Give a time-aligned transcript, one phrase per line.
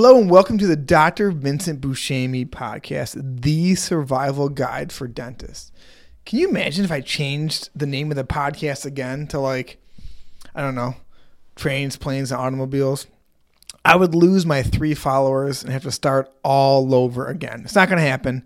[0.00, 1.32] Hello and welcome to the Dr.
[1.32, 5.72] Vincent Buscemi podcast, the survival guide for dentists.
[6.24, 9.82] Can you imagine if I changed the name of the podcast again to like,
[10.54, 10.94] I don't know,
[11.56, 13.08] trains, planes, and automobiles?
[13.84, 17.62] I would lose my three followers and have to start all over again.
[17.64, 18.44] It's not going to happen.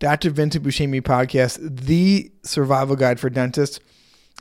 [0.00, 0.28] Dr.
[0.28, 3.80] Vincent Buscemi podcast, the survival guide for dentists.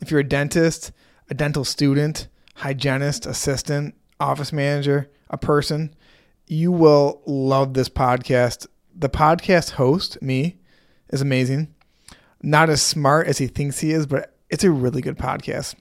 [0.01, 0.91] If you're a dentist,
[1.29, 5.95] a dental student, hygienist, assistant, office manager, a person,
[6.49, 8.65] you will love this podcast.
[8.93, 10.57] The podcast host, me,
[11.09, 11.73] is amazing.
[12.41, 15.75] Not as smart as he thinks he is, but it's a really good podcast.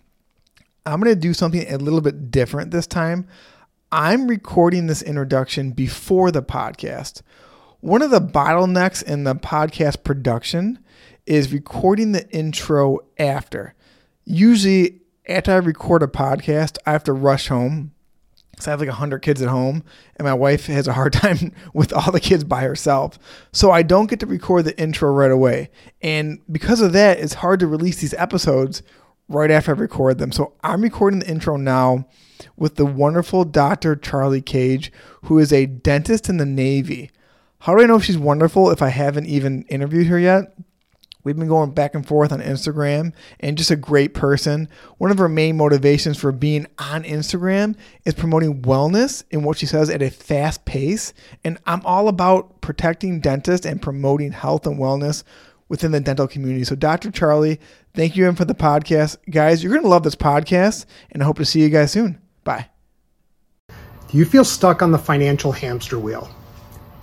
[0.84, 3.26] I'm going to do something a little bit different this time.
[3.90, 7.22] I'm recording this introduction before the podcast.
[7.80, 10.78] One of the bottlenecks in the podcast production
[11.24, 13.74] is recording the intro after.
[14.24, 17.92] Usually, after I record a podcast, I have to rush home
[18.58, 19.84] so I have like 100 kids at home,
[20.16, 23.18] and my wife has a hard time with all the kids by herself.
[23.52, 25.70] So I don't get to record the intro right away.
[26.02, 28.82] And because of that, it's hard to release these episodes
[29.28, 30.32] right after I record them.
[30.32, 32.06] So I'm recording the intro now
[32.56, 33.94] with the wonderful Dr.
[33.94, 34.90] Charlie Cage,
[35.24, 37.10] who is a dentist in the Navy.
[37.60, 40.54] How do I know if she's wonderful if I haven't even interviewed her yet?
[41.28, 44.66] We've been going back and forth on Instagram and just a great person.
[44.96, 47.76] One of her main motivations for being on Instagram
[48.06, 51.12] is promoting wellness in what she says at a fast pace.
[51.44, 55.22] And I'm all about protecting dentists and promoting health and wellness
[55.68, 56.64] within the dental community.
[56.64, 57.10] So, Dr.
[57.10, 57.60] Charlie,
[57.92, 59.18] thank you for the podcast.
[59.30, 62.18] Guys, you're going to love this podcast, and I hope to see you guys soon.
[62.42, 62.70] Bye.
[63.68, 66.30] Do you feel stuck on the financial hamster wheel?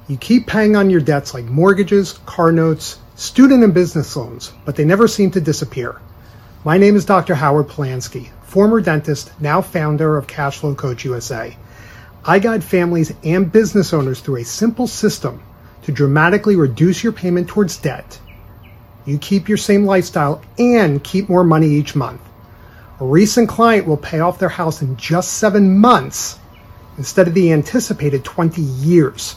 [0.08, 4.76] You keep paying on your debts like mortgages, car notes, student and business loans, but
[4.76, 6.02] they never seem to disappear.
[6.66, 7.34] My name is Dr.
[7.34, 11.56] Howard Polanski, former dentist, now founder of Cashflow Coach USA.
[12.26, 15.42] I guide families and business owners through a simple system
[15.84, 18.20] to dramatically reduce your payment towards debt.
[19.06, 22.22] You keep your same lifestyle and keep more money each month.
[23.00, 26.38] A recent client will pay off their house in just seven months
[26.98, 29.36] instead of the anticipated 20 years.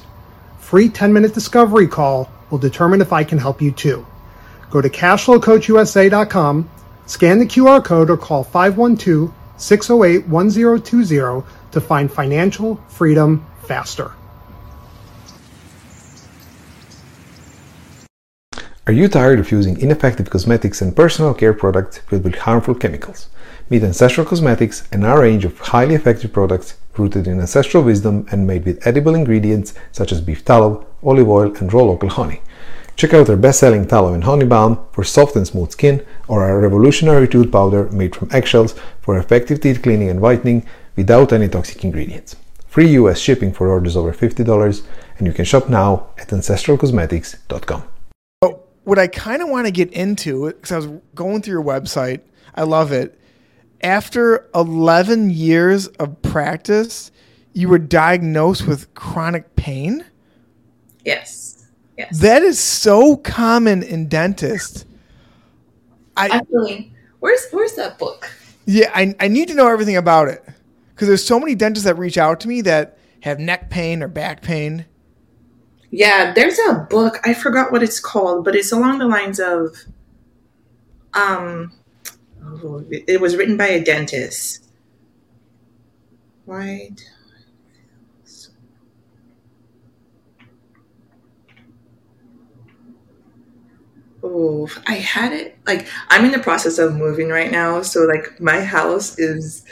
[0.58, 4.06] Free 10 minute discovery call will determine if I can help you too.
[4.70, 6.70] Go to cashflowcoachusa.com,
[7.06, 14.12] scan the QR code, or call 512 608 1020 to find financial freedom faster.
[18.86, 23.28] Are you tired of using ineffective cosmetics and personal care products filled with harmful chemicals?
[23.68, 28.46] Meet Ancestral Cosmetics and our range of highly effective products rooted in ancestral wisdom and
[28.46, 32.40] made with edible ingredients such as beef tallow, olive oil, and raw local honey.
[32.96, 36.58] Check out our best-selling tallow and honey balm for soft and smooth skin, or our
[36.60, 40.66] revolutionary tooth powder made from eggshells for effective teeth cleaning and whitening
[40.96, 42.36] without any toxic ingredients.
[42.66, 44.82] Free US shipping for orders over $50,
[45.18, 47.82] and you can shop now at ancestralcosmetics.com.
[48.42, 51.64] Oh, what I kind of want to get into, because I was going through your
[51.64, 52.20] website,
[52.54, 53.18] I love it
[53.82, 57.10] after 11 years of practice,
[57.52, 60.04] you were diagnosed with chronic pain?
[61.08, 61.66] Yes.
[61.96, 62.20] Yes.
[62.20, 64.84] That is so common in dentists.
[66.18, 68.30] I Actually, where's where's that book?
[68.66, 70.44] Yeah, I, I need to know everything about it.
[70.94, 74.08] Because there's so many dentists that reach out to me that have neck pain or
[74.08, 74.84] back pain.
[75.90, 77.20] Yeah, there's a book.
[77.24, 79.74] I forgot what it's called, but it's along the lines of
[81.14, 81.72] um
[82.44, 84.68] Oh, it was written by a dentist.
[86.44, 86.90] Why?
[94.68, 95.58] Oh, I had it.
[95.66, 99.64] Like I'm in the process of moving right now, so like my house is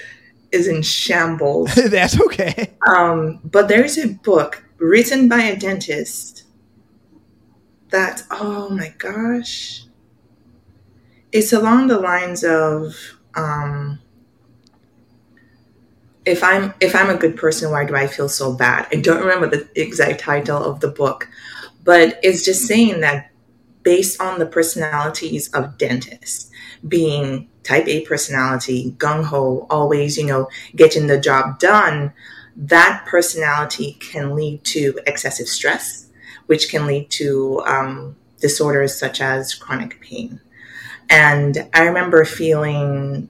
[0.52, 1.74] is in shambles.
[1.90, 2.72] That's okay.
[2.86, 6.44] Um, but there's a book written by a dentist
[7.90, 9.86] that oh my gosh
[11.32, 12.94] it's along the lines of
[13.34, 14.00] um,
[16.24, 18.88] if I'm if I'm a good person, why do I feel so bad?
[18.92, 21.28] I don't remember the exact title of the book,
[21.84, 23.30] but it's just saying that
[23.86, 26.50] based on the personalities of dentists,
[26.88, 32.12] being type A personality, gung ho, always you know getting the job done,
[32.56, 36.10] that personality can lead to excessive stress,
[36.46, 40.40] which can lead to um, disorders such as chronic pain.
[41.08, 43.28] And I remember feeling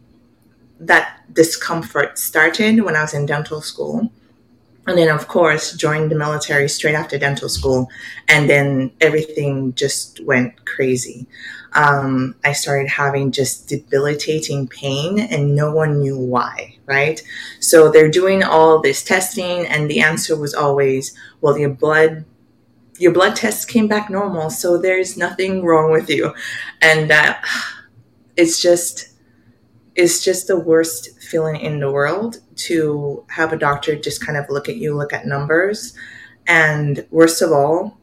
[0.80, 4.10] that discomfort started when I was in dental school.
[4.86, 7.88] And then, of course, joined the military straight after dental school.
[8.28, 11.26] And then everything just went crazy.
[11.72, 16.76] Um, I started having just debilitating pain, and no one knew why.
[16.86, 17.20] right?
[17.60, 22.24] So they're doing all this testing, and the answer was always, well, your blood.
[22.98, 26.32] Your blood tests came back normal, so there's nothing wrong with you,
[26.80, 27.44] and that
[28.36, 29.10] it's just
[29.96, 34.48] it's just the worst feeling in the world to have a doctor just kind of
[34.50, 35.94] look at you, look at numbers,
[36.46, 37.98] and worst of all,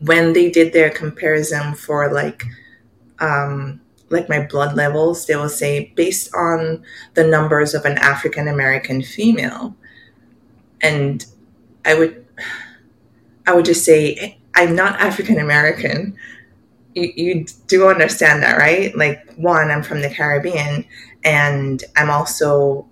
[0.00, 2.44] when they did their comparison for like
[3.20, 3.80] um,
[4.10, 6.84] like my blood levels, they will say based on
[7.14, 9.76] the numbers of an African American female.
[10.80, 11.24] And
[11.84, 12.26] I would
[13.46, 16.16] I would just say I'm not African American.
[16.94, 18.96] You, you do understand that, right?
[18.96, 20.84] Like one, I'm from the Caribbean
[21.24, 22.88] and I'm also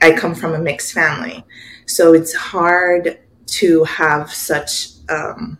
[0.00, 1.44] I come from a mixed family.
[1.86, 5.58] So it's hard to have such um,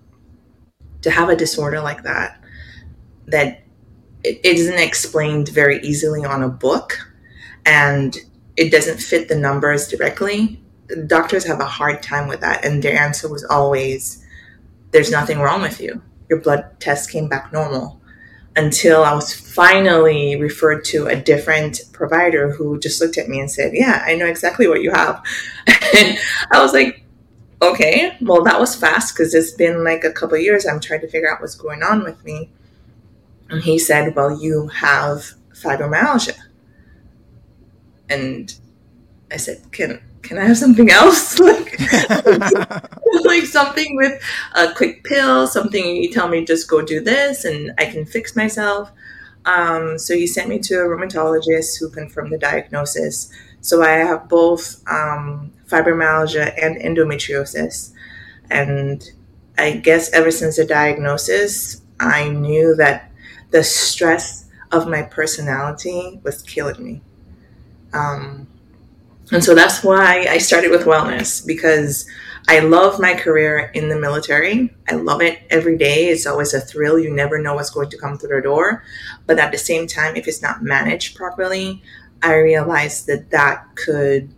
[1.03, 2.41] to have a disorder like that
[3.27, 3.63] that
[4.23, 6.99] it, it isn't explained very easily on a book
[7.67, 8.17] and
[8.57, 10.61] it doesn't fit the numbers directly
[11.07, 14.25] doctors have a hard time with that and their answer was always
[14.91, 18.00] there's nothing wrong with you your blood test came back normal
[18.56, 23.50] until I was finally referred to a different provider who just looked at me and
[23.50, 25.23] said, Yeah, I know exactly what you have.
[25.67, 26.19] and
[26.53, 27.05] I was like,
[27.61, 30.67] Okay, well, that was fast because it's been like a couple years.
[30.67, 32.50] I'm trying to figure out what's going on with me.
[33.50, 36.38] And he said, Well, you have fibromyalgia.
[38.09, 38.55] And
[39.32, 41.38] I said, Can can I have something else?
[41.41, 41.79] like,
[43.25, 44.21] like something with
[44.55, 48.35] a quick pill, something you tell me just go do this and I can fix
[48.35, 48.91] myself.
[49.44, 53.31] Um, so he sent me to a rheumatologist who confirmed the diagnosis.
[53.61, 57.93] So I have both um, fibromyalgia and endometriosis.
[58.50, 59.05] And
[59.59, 63.11] I guess ever since the diagnosis, I knew that
[63.50, 67.03] the stress of my personality was killing me.
[67.93, 68.49] Um,
[69.32, 72.06] and so that's why I started with wellness because
[72.47, 74.75] I love my career in the military.
[74.88, 76.09] I love it every day.
[76.09, 76.99] It's always a thrill.
[76.99, 78.85] You never know what's going to come through the door.
[79.26, 81.82] But at the same time, if it's not managed properly,
[82.23, 84.31] I realized that that could,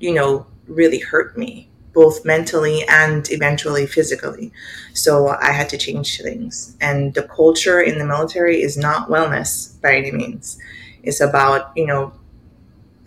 [0.00, 4.52] you know, really hurt me, both mentally and eventually physically.
[4.92, 6.76] So I had to change things.
[6.80, 10.58] And the culture in the military is not wellness by any means.
[11.04, 12.12] It's about, you know,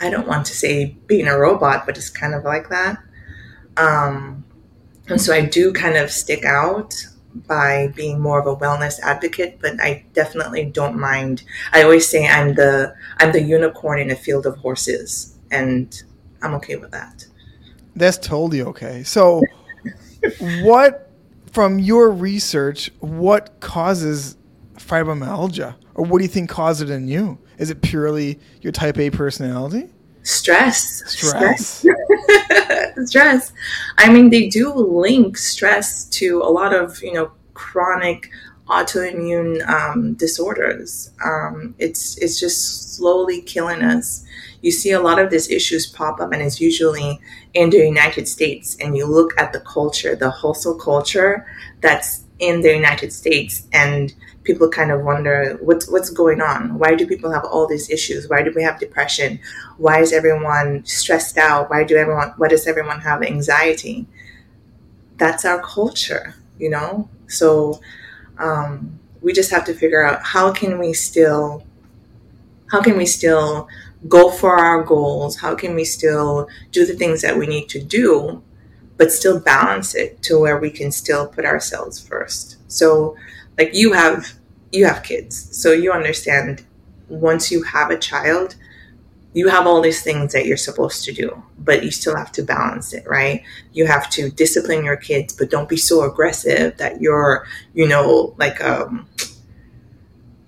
[0.01, 2.97] I don't want to say being a robot, but it's kind of like that.
[3.77, 4.44] Um,
[5.07, 7.07] and so I do kind of stick out
[7.47, 11.44] by being more of a wellness advocate, but I definitely don't mind.
[11.74, 16.01] I always say I'm the I'm the unicorn in a field of horses, and
[16.41, 17.25] I'm okay with that.
[17.95, 19.03] That's totally okay.
[19.03, 19.41] So,
[20.62, 21.12] what
[21.51, 24.38] from your research, what causes
[24.77, 27.38] fibromyalgia, or what do you think caused it in you?
[27.57, 29.89] Is it purely your type A personality?
[30.23, 31.03] Stress.
[31.05, 31.85] Stress.
[31.85, 33.05] Stress.
[33.05, 33.53] stress.
[33.97, 38.29] I mean, they do link stress to a lot of, you know, chronic
[38.67, 41.11] autoimmune um, disorders.
[41.23, 44.25] Um, it's it's just slowly killing us.
[44.61, 47.19] You see a lot of these issues pop up, and it's usually
[47.53, 48.75] in the United States.
[48.79, 51.45] And you look at the culture, the hustle culture
[51.81, 56.77] that's in the United States, and people kind of wonder what's what's going on.
[56.77, 58.29] Why do people have all these issues?
[58.29, 59.39] Why do we have depression?
[59.77, 61.69] Why is everyone stressed out?
[61.69, 62.33] Why do everyone?
[62.37, 64.05] Why does everyone have anxiety?
[65.17, 67.09] That's our culture, you know.
[67.27, 67.79] So
[68.38, 71.63] um, we just have to figure out how can we still
[72.67, 73.67] how can we still
[74.07, 75.38] go for our goals?
[75.38, 78.43] How can we still do the things that we need to do,
[78.97, 82.57] but still balance it to where we can still put ourselves first?
[82.71, 83.15] So
[83.57, 84.33] like you have
[84.71, 86.63] you have kids so you understand
[87.07, 88.55] once you have a child
[89.33, 92.43] you have all these things that you're supposed to do but you still have to
[92.43, 97.01] balance it right you have to discipline your kids but don't be so aggressive that
[97.01, 99.07] you're you know like um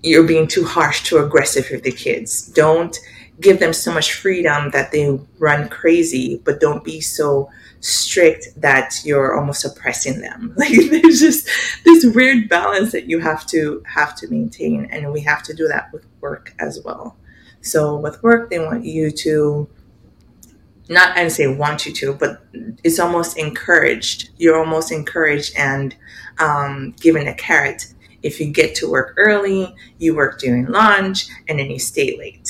[0.03, 2.99] you're being too harsh too aggressive with the kids don't
[3.39, 8.99] give them so much freedom that they run crazy but don't be so strict that
[9.03, 10.53] you're almost oppressing them.
[10.57, 11.47] Like there's just
[11.85, 15.67] this weird balance that you have to have to maintain, and we have to do
[15.67, 17.15] that with work as well.
[17.61, 19.69] So with work, they want you to
[20.89, 22.43] not and say want you to, but
[22.83, 24.29] it's almost encouraged.
[24.37, 25.95] You're almost encouraged and
[26.39, 27.93] um, given a carrot.
[28.23, 32.49] If you get to work early, you work during lunch, and then you stay late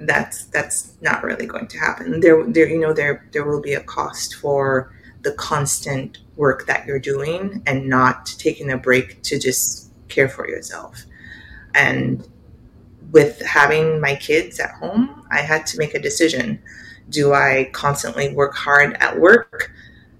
[0.00, 2.20] that's that's not really going to happen.
[2.20, 4.92] There, there, you know, there there will be a cost for
[5.22, 10.48] the constant work that you're doing and not taking a break to just care for
[10.48, 11.04] yourself.
[11.74, 12.26] And
[13.12, 16.62] with having my kids at home, I had to make a decision.
[17.10, 19.72] Do I constantly work hard at work,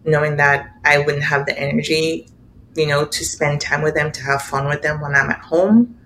[0.04, 2.28] knowing that I wouldn't have the energy,
[2.75, 5.40] you know, to spend time with them, to have fun with them when I'm at
[5.40, 5.96] home?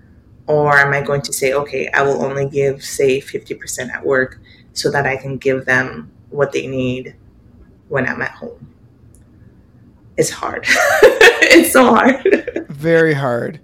[0.47, 4.39] Or am I going to say, okay, I will only give, say, 50% at work
[4.73, 7.15] so that I can give them what they need
[7.89, 8.75] when I'm at home?
[10.17, 10.65] It's hard.
[10.67, 12.65] it's so hard.
[12.69, 13.59] Very hard.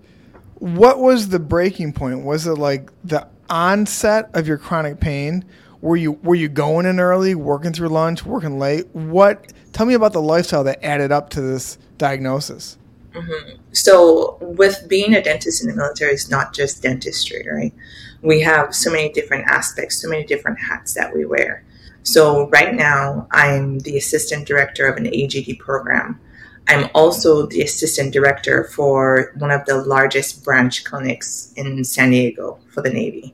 [0.55, 2.23] What was the breaking point?
[2.23, 5.45] Was it like the onset of your chronic pain?
[5.81, 8.88] Were you were you going in early, working through lunch, working late?
[8.93, 9.51] What?
[9.73, 12.77] Tell me about the lifestyle that added up to this diagnosis.
[13.13, 13.60] Mm-hmm.
[13.73, 17.73] So, with being a dentist in the military, it's not just dentistry, right?
[18.21, 21.63] We have so many different aspects, so many different hats that we wear.
[22.03, 26.19] So, right now, I'm the assistant director of an AGD program.
[26.67, 32.59] I'm also the assistant director for one of the largest branch clinics in San Diego
[32.69, 33.33] for the Navy.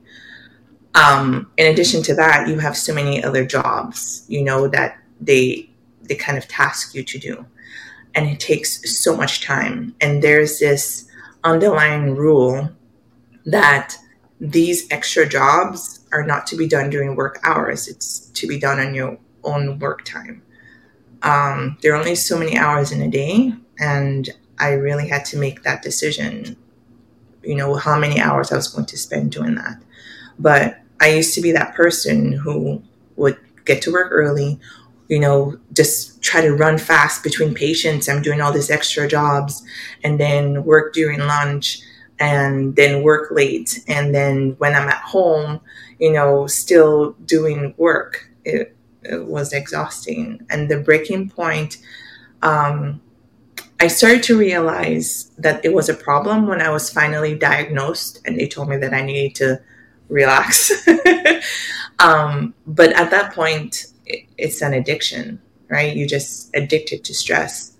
[0.94, 5.70] Um, in addition to that, you have so many other jobs, you know, that they
[6.02, 7.46] they kind of task you to do
[8.18, 9.94] and it takes so much time.
[10.00, 11.08] And there's this
[11.44, 12.68] underlying rule
[13.46, 13.94] that
[14.40, 18.80] these extra jobs are not to be done during work hours, it's to be done
[18.80, 20.42] on your own work time.
[21.22, 25.36] Um, there are only so many hours in a day, and I really had to
[25.36, 26.56] make that decision,
[27.44, 29.80] you know, how many hours I was going to spend doing that.
[30.40, 32.82] But I used to be that person who
[33.14, 34.58] would get to work early,
[35.08, 38.08] you know, just try to run fast between patients.
[38.08, 39.62] I'm doing all these extra jobs
[40.04, 41.80] and then work during lunch
[42.20, 43.82] and then work late.
[43.88, 45.60] And then when I'm at home,
[45.98, 48.30] you know, still doing work.
[48.44, 50.44] It, it was exhausting.
[50.50, 51.78] And the breaking point,
[52.42, 53.00] um,
[53.80, 58.38] I started to realize that it was a problem when I was finally diagnosed and
[58.38, 59.60] they told me that I needed to
[60.08, 60.72] relax.
[61.98, 63.86] um, but at that point,
[64.36, 65.96] it's an addiction, right?
[65.96, 67.72] You're just addicted to stress.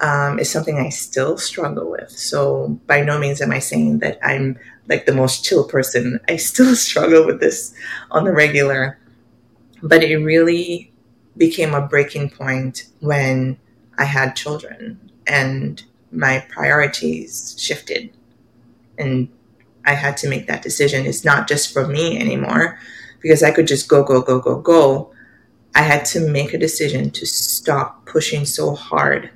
[0.00, 2.10] Um, is something I still struggle with.
[2.10, 6.18] So by no means am I saying that I'm like the most chill person.
[6.28, 7.74] I still struggle with this
[8.10, 8.98] on the regular.
[9.82, 10.92] But it really
[11.36, 13.58] became a breaking point when
[13.98, 18.12] I had children and my priorities shifted.
[18.98, 19.28] And
[19.84, 21.06] I had to make that decision.
[21.06, 22.78] It's not just for me anymore
[23.20, 25.11] because I could just go, go, go, go, go.
[25.74, 29.30] I had to make a decision to stop pushing so hard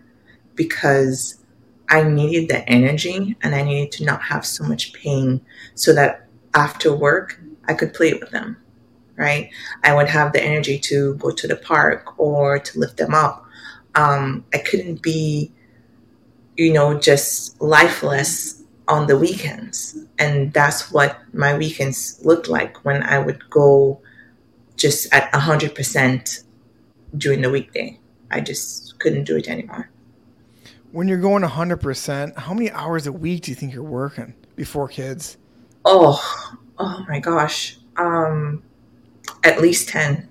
[0.55, 1.43] because
[1.88, 5.40] I needed the energy and I needed to not have so much pain
[5.75, 8.57] so that after work I could play with them,
[9.16, 9.50] right?
[9.83, 13.45] I would have the energy to go to the park or to lift them up.
[13.95, 15.52] Um, I couldn't be,
[16.57, 19.99] you know, just lifeless on the weekends.
[20.19, 24.00] And that's what my weekends looked like when I would go
[24.76, 26.45] just at 100%
[27.16, 27.99] during the weekday.
[28.30, 29.90] I just couldn't do it anymore.
[30.92, 34.88] When you're going 100%, how many hours a week do you think you're working before
[34.88, 35.37] kids?
[35.85, 36.21] Oh,
[36.78, 37.78] oh my gosh.
[37.97, 38.62] Um,
[39.45, 40.28] at least 10.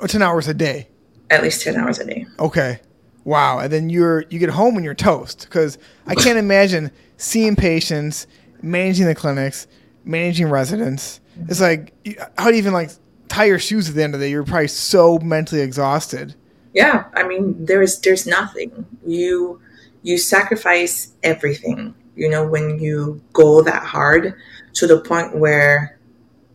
[0.00, 0.88] Oh, 10 hours a day?
[1.30, 2.26] At least 10 hours a day.
[2.38, 2.80] Okay.
[3.24, 3.60] Wow.
[3.60, 8.26] And then you're you get home and you're toast because I can't imagine seeing patients,
[8.62, 9.66] managing the clinics,
[10.04, 11.20] managing residents.
[11.48, 11.94] It's like
[12.36, 12.90] how do you even like
[13.28, 14.30] tie your shoes at the end of the day.
[14.30, 16.34] You're probably so mentally exhausted.
[16.74, 18.86] Yeah, I mean, there's there's nothing.
[19.06, 19.60] You
[20.02, 21.94] you sacrifice everything.
[22.14, 24.34] You know, when you go that hard
[24.74, 25.98] to the point where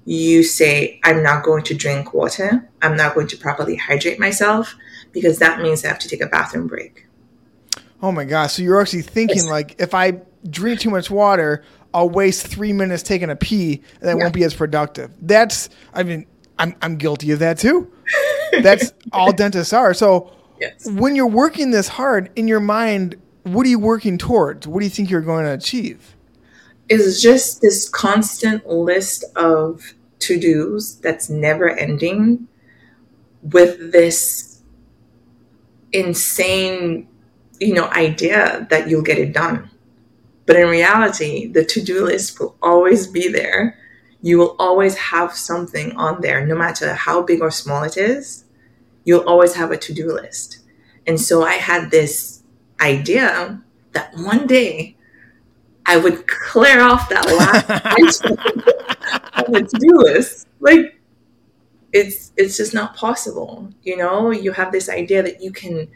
[0.06, 2.70] you say, I'm not going to drink water.
[2.82, 4.76] I'm not going to properly hydrate myself
[5.12, 7.08] because that means I have to take a bathroom break.
[8.02, 8.54] Oh my gosh.
[8.54, 9.50] So you're actually thinking, yes.
[9.50, 11.64] like, if I drink too much water,
[11.98, 14.22] I'll waste three minutes taking a pee and that yeah.
[14.22, 15.10] won't be as productive.
[15.20, 16.28] That's, I mean,
[16.60, 17.92] I'm I'm guilty of that too.
[18.62, 19.96] That's all dentists are.
[19.96, 20.88] So yes.
[20.92, 24.68] when you're working this hard in your mind, what are you working towards?
[24.68, 26.16] What do you think you're going to achieve?
[26.88, 32.48] It's just this constant list of to dos that's never ending
[33.42, 34.62] with this
[35.94, 37.08] insane,
[37.60, 39.68] you know, idea that you'll get it done.
[40.48, 43.78] But in reality, the to do list will always be there
[44.22, 48.46] you will always have something on there, no matter how big or small it is.
[49.04, 50.60] You'll always have a to do list.
[51.06, 52.44] And so I had this
[52.82, 53.62] idea
[53.94, 54.98] that one day
[55.86, 57.70] I would clear off that last
[59.46, 60.48] item on to do list.
[60.60, 61.00] Like
[61.94, 63.70] it's it's just not possible.
[63.84, 65.88] You know, you have this idea that you can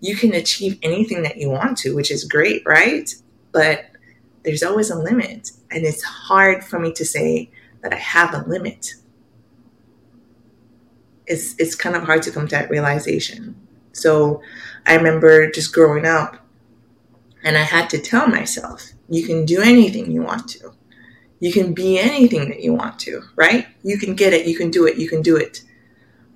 [0.00, 3.14] you can achieve anything that you want to, which is great, right?
[3.52, 3.86] But
[4.44, 5.50] there's always a limit.
[5.70, 7.50] And it's hard for me to say
[7.82, 8.94] that I have a limit.
[11.26, 13.54] It's, it's kind of hard to come to that realization.
[13.92, 14.42] So
[14.86, 16.36] I remember just growing up
[17.44, 20.72] and I had to tell myself, you can do anything you want to.
[21.40, 23.66] You can be anything that you want to, right?
[23.82, 25.62] You can get it, you can do it, you can do it.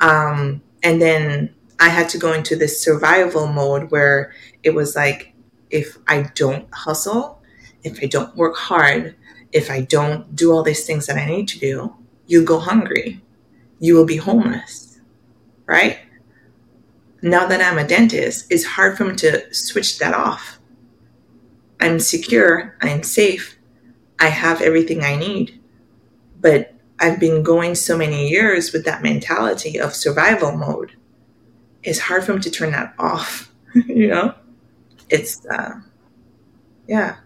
[0.00, 5.31] Um, and then I had to go into this survival mode where it was like,
[5.72, 7.42] if I don't hustle,
[7.82, 9.16] if I don't work hard,
[9.50, 13.20] if I don't do all these things that I need to do, you go hungry.
[13.80, 15.00] You will be homeless,
[15.66, 15.98] right?
[17.22, 20.60] Now that I'm a dentist, it's hard for me to switch that off.
[21.80, 23.58] I'm secure, I'm safe,
[24.20, 25.60] I have everything I need.
[26.40, 30.92] But I've been going so many years with that mentality of survival mode.
[31.82, 34.34] It's hard for me to turn that off, you know?
[35.12, 35.80] It's, uh,
[36.88, 37.16] yeah.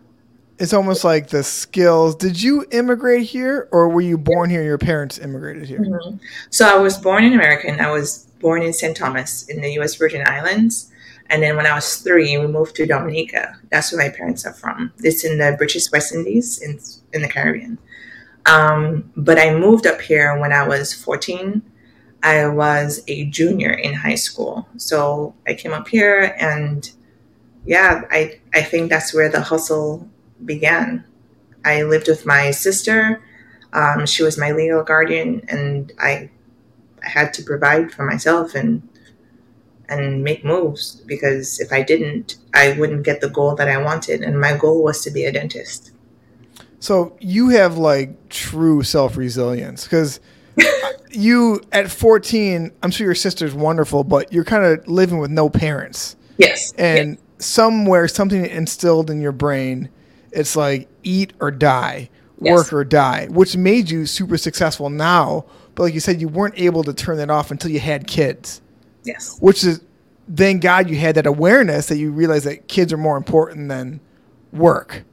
[0.59, 2.17] It's almost like the skills.
[2.17, 5.81] Did you immigrate here or were you born here your parents immigrated here?
[5.81, 6.17] Mm-hmm.
[6.51, 8.97] So I was born in America and I was born in St.
[8.97, 10.91] Thomas in the US Virgin Islands.
[11.29, 13.59] And then when I was three, we moved to Dominica.
[13.71, 14.93] That's where my parents are from.
[14.99, 16.79] It's in the British West Indies in,
[17.13, 17.79] in the Caribbean.
[18.47, 21.63] Um, but I moved up here when I was 14.
[22.23, 24.69] I was a junior in high school.
[24.77, 26.91] So I came up here and
[27.67, 30.09] yeah, I, I think that's where the hustle
[30.45, 31.05] began.
[31.65, 33.23] I lived with my sister.
[33.73, 36.31] Um, she was my legal guardian, and I
[37.03, 38.89] had to provide for myself and
[39.89, 44.23] and make moves because if I didn't, I wouldn't get the goal that I wanted,
[44.23, 45.93] and my goal was to be a dentist.
[46.79, 50.21] So you have like true self resilience because
[51.11, 55.49] you at 14, I'm sure your sister's wonderful, but you're kind of living with no
[55.49, 56.17] parents.
[56.39, 56.73] Yes.
[56.79, 57.19] And yes.
[57.39, 59.89] Somewhere, something instilled in your brain,
[60.33, 62.53] it's like eat or die, Yes.
[62.53, 65.45] work or die, which made you super successful now.
[65.75, 68.61] But like you said, you weren't able to turn that off until you had kids,
[69.05, 69.37] Yes.
[69.41, 69.81] which is
[70.35, 74.01] thank God you had that awareness that you realized that kids are more important than
[74.53, 75.05] work.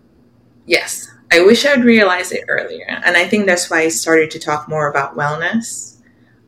[0.66, 1.08] Yes.
[1.32, 2.86] I wish I'd realized it earlier.
[3.06, 5.96] And I think that's why I started to talk more about wellness.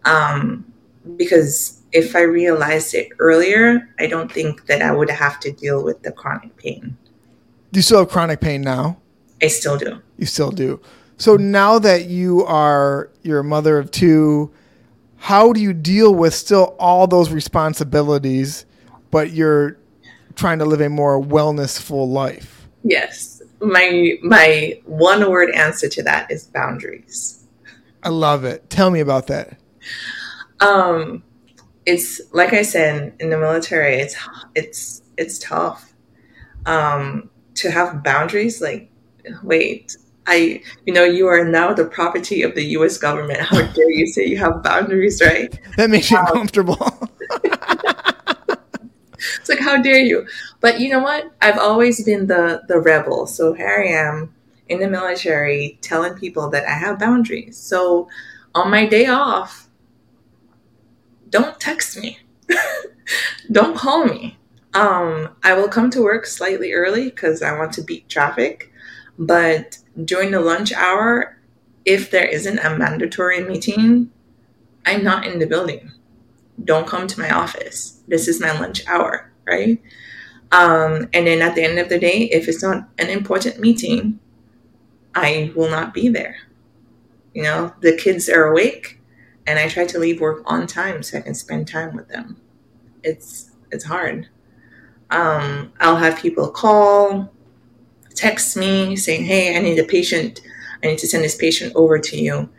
[0.06, 0.65] Um,
[1.17, 5.81] because if I realized it earlier, I don't think that I would have to deal
[5.81, 6.97] with the chronic pain.
[7.71, 8.97] Do you still have chronic pain now?
[9.41, 10.01] I still do.
[10.17, 10.81] You still do.
[11.17, 14.51] So now that you are you're a mother of two,
[15.15, 18.65] how do you deal with still all those responsibilities,
[19.10, 19.77] but you're
[20.36, 22.67] trying to live a more wellnessful life?
[22.84, 23.41] Yes.
[23.62, 27.47] My my one word answer to that is boundaries.
[28.03, 28.69] I love it.
[28.69, 29.58] Tell me about that.
[30.60, 31.23] Um
[31.86, 34.15] it's like I said in the military it's
[34.56, 35.93] it's it's tough.
[36.65, 38.91] Um to have boundaries like
[39.43, 39.95] wait,
[40.28, 42.98] I, you know, you are now the property of the U.S.
[42.98, 43.39] government.
[43.39, 45.58] How dare you say you have boundaries, right?
[45.78, 47.10] That makes you uncomfortable.
[49.39, 50.28] It's like, how dare you?
[50.60, 51.32] But you know what?
[51.41, 53.28] I've always been the the rebel.
[53.28, 54.34] So here I am
[54.69, 57.58] in the military telling people that I have boundaries.
[57.58, 58.08] So
[58.54, 59.64] on my day off,
[61.36, 62.17] don't text me.
[63.52, 64.38] don't call me.
[64.74, 68.71] Um, I will come to work slightly early because I want to beat traffic.
[69.19, 71.38] But during the lunch hour,
[71.84, 74.12] if there isn't a mandatory meeting,
[74.86, 75.91] I'm not in the building.
[76.63, 78.00] Don't come to my office.
[78.08, 79.82] This is my lunch hour, right?
[80.54, 84.21] Um, and then at the end of the day, if it's not an important meeting,
[85.13, 86.38] I will not be there.
[87.34, 89.02] You know, the kids are awake,
[89.47, 92.38] and I try to leave work on time so I can spend time with them.
[93.03, 94.29] It's it's hard.
[95.12, 97.31] Um, I'll have people call,
[98.15, 100.41] text me saying, "Hey, I need a patient.
[100.84, 102.49] I need to send this patient over to you,"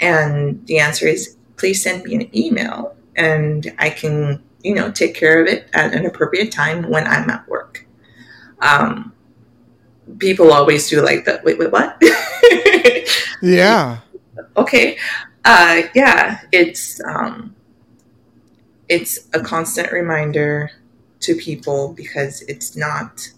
[0.00, 5.14] and the answer is, "Please send me an email, and I can, you know, take
[5.14, 7.86] care of it at an appropriate time when I'm at work."
[8.60, 9.12] Um,
[10.18, 11.44] people always do like that.
[11.44, 12.00] Wait, wait, what?
[13.42, 13.98] yeah.
[14.56, 14.98] okay.
[15.50, 17.56] Uh, yeah, it's um,
[18.86, 20.70] it's a constant reminder
[21.20, 23.30] to people because it's not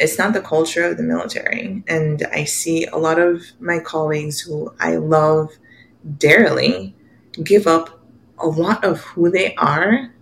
[0.00, 1.84] it's not the culture of the military.
[1.86, 5.52] And i see a lot of my colleagues who i love
[6.18, 6.92] dearly
[7.44, 8.00] give up
[8.38, 10.12] a lot of who they are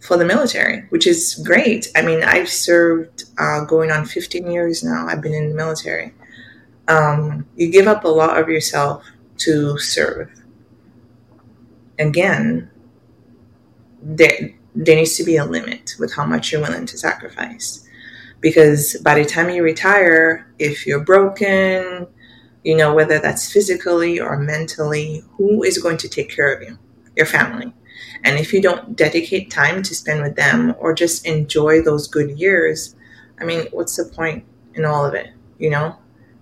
[0.00, 1.88] for the military which is great.
[1.96, 6.12] I mean i've served uh, going on 15 years now i've been in the military.
[6.86, 9.04] Um, you give up a lot of yourself
[9.38, 10.30] to serve
[11.98, 12.70] again
[14.02, 17.88] there there needs to be a limit with how much you're willing to sacrifice
[18.40, 22.06] because by the time you retire, if you're broken,
[22.62, 26.78] you know, whether that's physically or mentally, who is going to take care of you?
[27.16, 27.72] Your family.
[28.24, 32.38] And if you don't dedicate time to spend with them or just enjoy those good
[32.38, 32.94] years,
[33.40, 35.30] I mean, what's the point in all of it?
[35.58, 35.96] You know,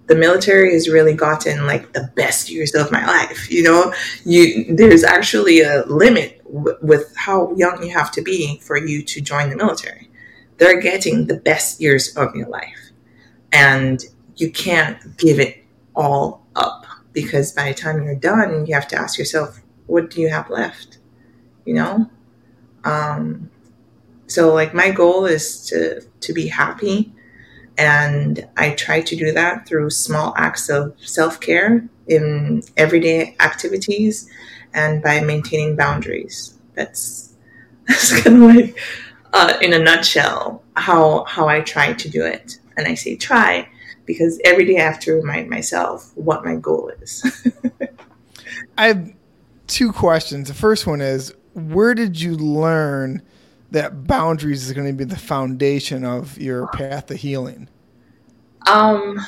[0.07, 3.51] the military has really gotten like the best years of my life.
[3.51, 8.59] You know, you there's actually a limit w- with how young you have to be
[8.61, 10.09] for you to join the military.
[10.59, 12.91] They're getting the best years of your life,
[13.53, 14.05] and
[14.37, 15.65] you can't give it
[15.95, 20.21] all up because by the time you're done, you have to ask yourself, what do
[20.21, 20.99] you have left?
[21.65, 22.11] You know,
[22.85, 23.51] um,
[24.27, 27.13] so like my goal is to to be happy
[27.79, 34.31] and I try to do that through small acts of self care in everyday activities
[34.73, 36.55] and by maintaining boundaries.
[36.75, 37.35] That's,
[37.89, 38.79] that's kind of like,
[39.33, 42.59] uh, in a nutshell, how, how I try to do it.
[42.77, 43.69] And I say try
[44.05, 47.25] because every day I have to remind myself what my goal is.
[48.79, 49.13] I have
[49.67, 50.49] two questions.
[50.49, 53.23] The first one is where did you learn
[53.77, 57.69] that boundaries is going to be the foundation of your path to healing?
[58.67, 59.21] Um,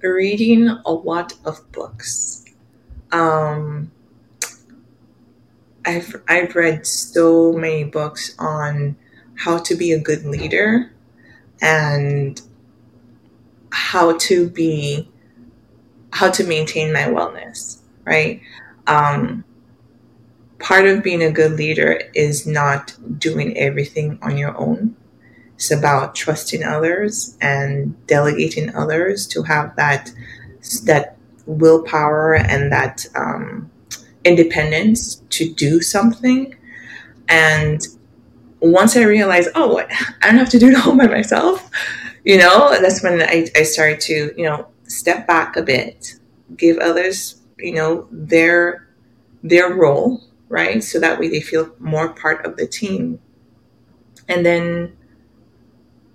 [0.00, 2.44] reading a lot of books.
[3.10, 3.90] Um,
[5.84, 8.96] I've I've read so many books on
[9.34, 10.92] how to be a good leader
[11.60, 12.40] and
[13.70, 15.10] how to be
[16.12, 18.40] how to maintain my wellness, right?
[18.86, 19.44] Um,
[20.58, 24.96] part of being a good leader is not doing everything on your own.
[25.54, 30.12] It's about trusting others and delegating others to have that
[30.84, 31.16] that
[31.46, 33.70] willpower and that um,
[34.24, 36.54] independence to do something.
[37.28, 37.80] And
[38.60, 41.70] once I realized, oh, I don't have to do it all by myself,
[42.24, 46.16] you know, that's when I, I started to, you know, step back a bit,
[46.56, 48.88] give others, you know, their
[49.42, 50.82] their role right?
[50.82, 53.20] So that way they feel more part of the team.
[54.28, 54.96] And then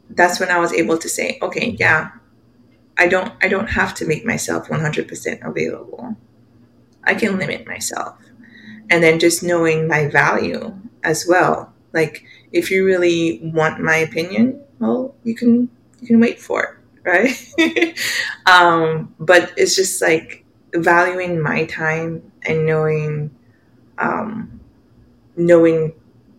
[0.09, 2.11] that's when I was able to say, okay, yeah,
[2.97, 6.15] I don't I don't have to make myself 100% available.
[7.03, 8.17] I can limit myself.
[8.89, 11.73] And then just knowing my value as well.
[11.93, 15.69] Like if you really want my opinion, well, you can
[16.01, 17.97] you can wait for it, right?
[18.45, 23.31] um, but it's just like valuing my time and knowing
[24.01, 24.59] um,
[25.35, 25.93] knowing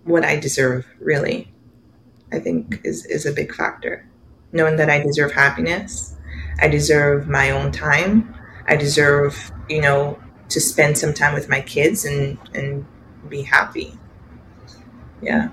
[0.04, 1.52] what I deserve, really,
[2.32, 4.06] I think is, is a big factor.
[4.52, 6.16] Knowing that I deserve happiness,
[6.60, 8.34] I deserve my own time,
[8.66, 10.20] I deserve, you know,
[10.50, 12.84] to spend some time with my kids and, and
[13.28, 13.98] be happy.
[15.22, 15.48] Yeah.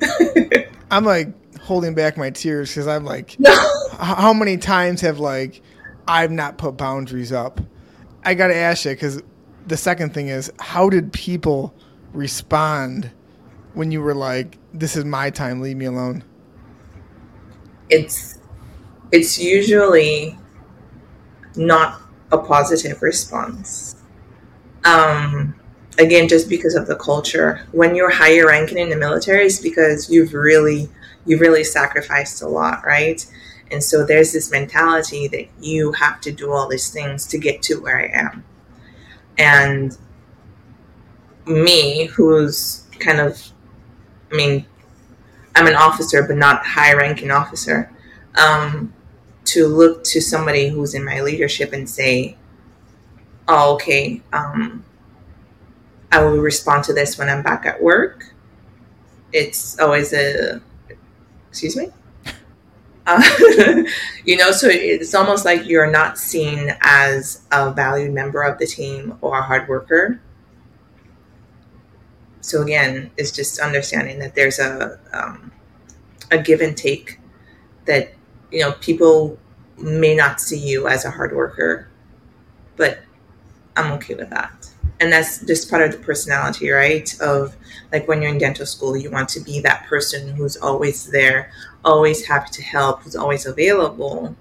[0.90, 1.28] I'm like
[1.60, 3.50] holding back my tears because I'm like, no.
[3.98, 5.62] how many times have like
[6.06, 7.60] I've not put boundaries up?
[8.24, 9.22] I got to ask you because
[9.66, 11.74] the second thing is how did people
[12.12, 13.10] respond
[13.74, 16.22] when you were like this is my time leave me alone
[17.88, 18.38] it's
[19.12, 20.36] it's usually
[21.56, 22.00] not
[22.32, 23.96] a positive response.
[24.84, 25.54] Um
[25.98, 27.66] again just because of the culture.
[27.72, 30.88] When you're higher ranking in the military it's because you've really
[31.24, 33.24] you've really sacrificed a lot right?
[33.70, 37.62] And so there's this mentality that you have to do all these things to get
[37.62, 38.44] to where i am
[39.38, 39.96] and
[41.46, 43.42] me, who's kind of,
[44.32, 44.66] I mean,
[45.54, 47.90] I'm an officer, but not high ranking officer,
[48.36, 48.92] um,
[49.46, 52.36] to look to somebody who's in my leadership and say,
[53.48, 54.84] oh, okay, um,
[56.10, 58.34] I will respond to this when I'm back at work.
[59.32, 60.60] It's always a,
[61.48, 61.90] excuse me?
[63.06, 63.22] Uh,
[64.24, 68.66] you know, so it's almost like you're not seen as a valued member of the
[68.66, 70.20] team or a hard worker.
[72.40, 75.52] So again, it's just understanding that there's a um,
[76.30, 77.18] a give and take.
[77.86, 78.12] That
[78.50, 79.38] you know, people
[79.78, 81.88] may not see you as a hard worker,
[82.76, 83.00] but
[83.76, 84.70] I'm okay with that.
[84.98, 87.14] And that's just part of the personality, right?
[87.20, 87.56] Of
[87.92, 91.50] like when you're in dental school, you want to be that person who's always there,
[91.86, 94.36] always happy to help, who's always available.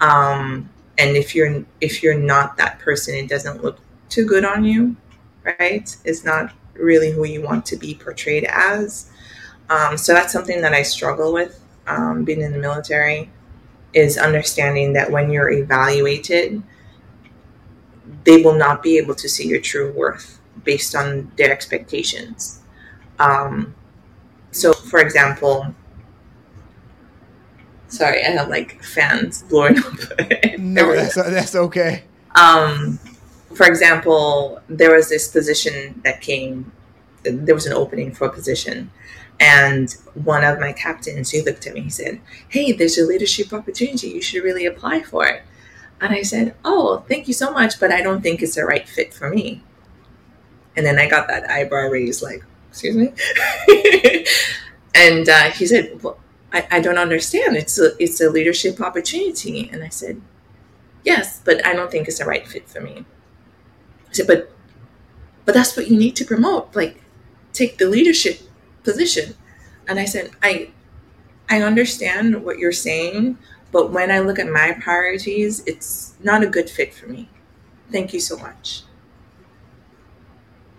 [0.00, 4.64] Um, and if you're if you're not that person, it doesn't look too good on
[4.64, 4.96] you,
[5.42, 5.96] right?
[6.04, 9.10] It's not really who you want to be portrayed as.
[9.68, 13.30] Um, so that's something that I struggle with um, being in the military
[13.92, 16.62] is understanding that when you're evaluated,
[18.24, 22.60] they will not be able to see your true worth based on their expectations.
[23.18, 23.74] Um,
[24.50, 25.74] so, for example,
[27.88, 29.94] Sorry, I have like fans blowing up.
[30.58, 32.02] no, that's that's okay.
[32.34, 32.98] Um,
[33.54, 36.72] for example, there was this position that came.
[37.22, 38.90] There was an opening for a position,
[39.40, 41.82] and one of my captains, he looked at me.
[41.82, 44.08] He said, "Hey, there's a leadership opportunity.
[44.08, 45.42] You should really apply for it."
[46.00, 48.88] And I said, "Oh, thank you so much, but I don't think it's the right
[48.88, 49.62] fit for me."
[50.76, 53.12] And then I got that eyebrow raised, like, "Excuse me."
[54.94, 56.18] and uh, he said, "Well,
[56.52, 57.56] I, I don't understand.
[57.56, 60.20] It's a it's a leadership opportunity." And I said,
[61.04, 63.04] "Yes, but I don't think it's the right fit for me."
[64.08, 64.52] I said, "But,
[65.44, 66.74] but that's what you need to promote.
[66.74, 67.02] Like,
[67.52, 68.40] take the leadership
[68.84, 69.34] position."
[69.88, 70.70] And I said, "I,
[71.48, 73.38] I understand what you're saying."
[73.72, 77.28] But when I look at my priorities, it's not a good fit for me.
[77.92, 78.84] Thank you so much.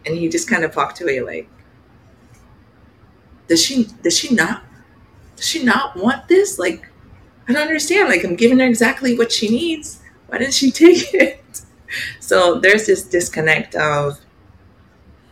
[0.05, 1.49] And he just kind of walked away like,
[3.47, 4.63] does she does she not
[5.37, 6.59] does she not want this?
[6.59, 6.89] Like,
[7.47, 8.09] I don't understand.
[8.09, 10.01] Like I'm giving her exactly what she needs.
[10.27, 11.61] Why didn't she take it?
[12.19, 14.19] So there's this disconnect of,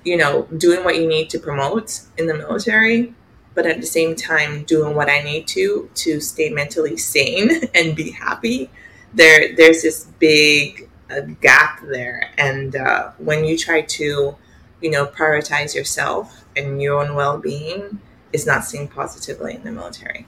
[0.06, 3.14] you know, doing what you need to promote in the military
[3.56, 7.96] but at the same time doing what I need to to stay mentally sane and
[7.96, 8.70] be happy.
[9.14, 14.36] There, there's this big uh, gap there, and uh, when you try to,
[14.82, 18.02] you know, prioritize yourself and your own well-being,
[18.36, 20.28] is not seen positively in the military.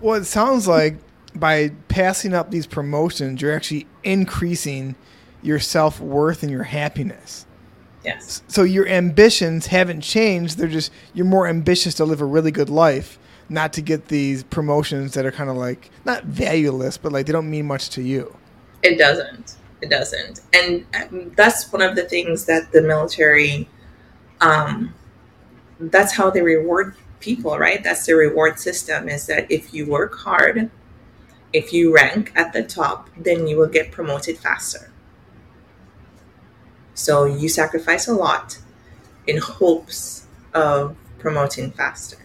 [0.00, 0.96] Well, it sounds like
[1.34, 4.94] by passing up these promotions, you're actually increasing
[5.42, 7.46] your self worth and your happiness.
[8.04, 8.42] Yes.
[8.48, 10.58] So your ambitions haven't changed.
[10.58, 14.44] They're just you're more ambitious to live a really good life, not to get these
[14.44, 18.02] promotions that are kind of like not valueless, but like they don't mean much to
[18.02, 18.36] you.
[18.82, 19.56] It doesn't.
[19.80, 20.42] It doesn't.
[20.52, 23.68] And um, that's one of the things that the military
[24.40, 24.94] um
[25.80, 27.82] that's how they reward people, right?
[27.82, 30.70] That's the reward system is that if you work hard,
[31.54, 34.92] if you rank at the top, then you will get promoted faster.
[36.92, 38.58] So you sacrifice a lot
[39.26, 42.18] in hopes of promoting faster.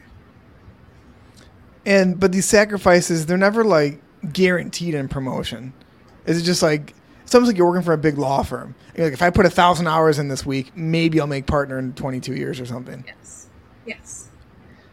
[1.85, 4.01] And but these sacrifices, they're never like
[4.33, 5.73] guaranteed in promotion.
[6.25, 8.75] Is it just like it's almost like you're working for a big law firm?
[8.95, 11.79] You're like, if I put a thousand hours in this week, maybe I'll make partner
[11.79, 13.05] in 22 years or something.
[13.07, 13.49] Yes.
[13.85, 14.28] Yes.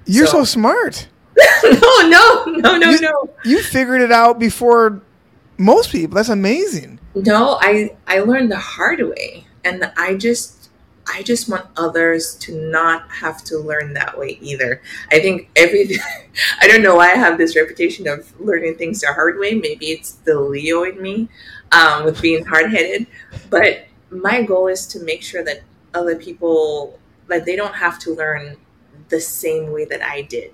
[0.06, 1.08] You're so, so smart.
[1.64, 3.30] no, no, no, no, you, no.
[3.44, 5.02] You figured it out before
[5.58, 6.14] most people.
[6.14, 6.98] That's amazing.
[7.14, 10.70] No, I I learned the hard way and i just
[11.12, 15.98] i just want others to not have to learn that way either i think every
[16.60, 19.90] i don't know why i have this reputation of learning things the hard way maybe
[19.90, 21.28] it's the leo in me
[21.72, 23.06] um, with being hard-headed
[23.50, 25.62] but my goal is to make sure that
[25.94, 28.56] other people like they don't have to learn
[29.08, 30.52] the same way that i did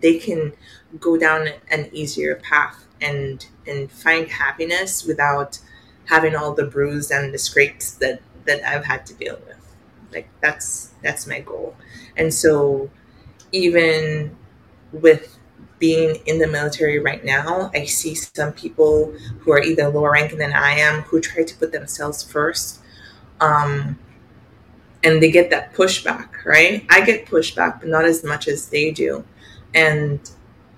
[0.00, 0.52] they can
[1.00, 5.58] go down an easier path and and find happiness without
[6.06, 9.56] having all the bruise and the scrapes that that I've had to deal with.
[10.12, 11.76] Like that's that's my goal.
[12.16, 12.90] And so
[13.52, 14.36] even
[14.92, 15.38] with
[15.78, 20.38] being in the military right now, I see some people who are either lower ranking
[20.38, 22.80] than I am who try to put themselves first.
[23.40, 23.98] Um,
[25.04, 26.84] and they get that pushback, right?
[26.90, 29.24] I get pushback, but not as much as they do.
[29.74, 30.18] And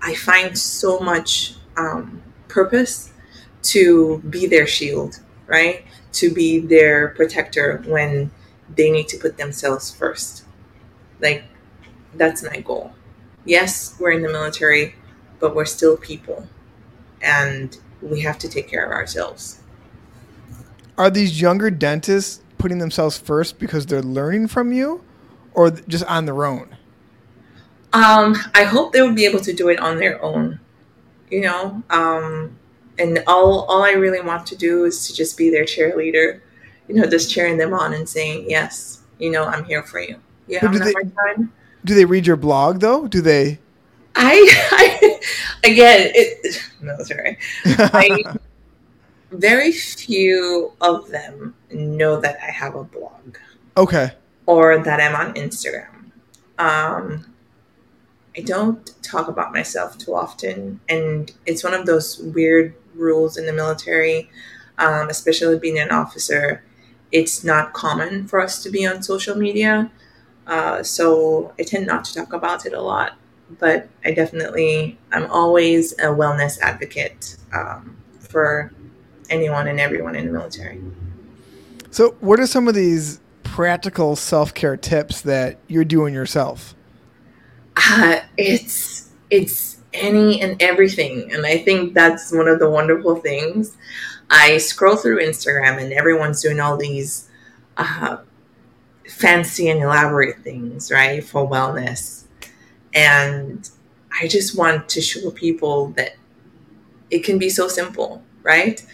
[0.02, 3.12] I find so much um, purpose
[3.62, 5.84] to be their shield, right?
[6.12, 8.30] to be their protector when
[8.74, 10.44] they need to put themselves first.
[11.20, 11.44] Like,
[12.14, 12.92] that's my goal.
[13.44, 14.94] Yes, we're in the military,
[15.38, 16.48] but we're still people.
[17.22, 19.60] And we have to take care of ourselves.
[20.98, 25.02] Are these younger dentists putting themselves first because they're learning from you
[25.54, 26.76] or just on their own?
[27.92, 30.60] Um, I hope they would be able to do it on their own.
[31.30, 32.56] You know, um,
[32.98, 36.40] and all all I really want to do is to just be their cheerleader,
[36.88, 40.16] you know, just cheering them on and saying, "Yes, you know, I'm here for you."
[40.48, 40.94] Yeah, do they.
[41.84, 43.06] Do they read your blog though?
[43.06, 43.58] Do they?
[44.16, 45.20] I, I
[45.64, 46.60] again, it,
[47.06, 47.38] sorry.
[47.64, 48.22] I,
[49.30, 53.36] very few of them know that I have a blog.
[53.76, 54.12] Okay.
[54.46, 56.10] Or that I'm on Instagram.
[56.58, 57.26] Um,
[58.36, 63.46] I don't talk about myself too often, and it's one of those weird rules in
[63.46, 64.30] the military,
[64.78, 66.62] um, especially being an officer.
[67.12, 69.90] It's not common for us to be on social media,
[70.46, 73.16] uh, so I tend not to talk about it a lot.
[73.58, 78.72] But I definitely, I'm always a wellness advocate um, for
[79.30, 80.80] anyone and everyone in the military.
[81.90, 86.74] So, what are some of these practical self care tips that you're doing yourself?
[87.76, 91.32] Uh, it's it's any and everything.
[91.32, 93.76] And I think that's one of the wonderful things.
[94.30, 97.28] I scroll through Instagram and everyone's doing all these
[97.76, 98.18] uh,
[99.08, 102.24] fancy and elaborate things, right, for wellness.
[102.94, 103.68] And
[104.20, 106.16] I just want to show people that
[107.10, 108.84] it can be so simple, right?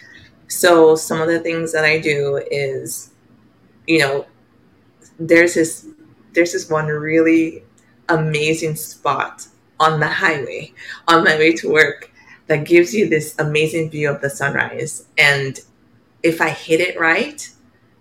[0.48, 3.10] So some of the things that I do is,
[3.86, 4.26] you know,
[5.18, 5.86] there's this
[6.32, 7.64] there's this one really
[8.08, 9.46] amazing spot
[9.80, 10.72] on the highway
[11.08, 12.12] on my way to work
[12.46, 15.06] that gives you this amazing view of the sunrise.
[15.18, 15.58] And
[16.22, 17.48] if I hit it right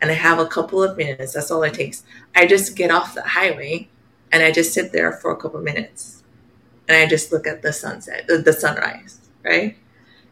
[0.01, 2.03] and I have a couple of minutes, that's all it takes.
[2.35, 3.89] I just get off the highway
[4.31, 6.23] and I just sit there for a couple of minutes
[6.87, 9.77] and I just look at the sunset, the, the sunrise, right?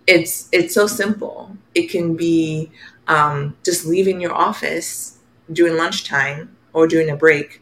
[0.06, 1.56] It's it's so simple.
[1.76, 2.72] It can be
[3.08, 5.18] um, just leaving your office
[5.52, 7.62] during lunchtime or during a break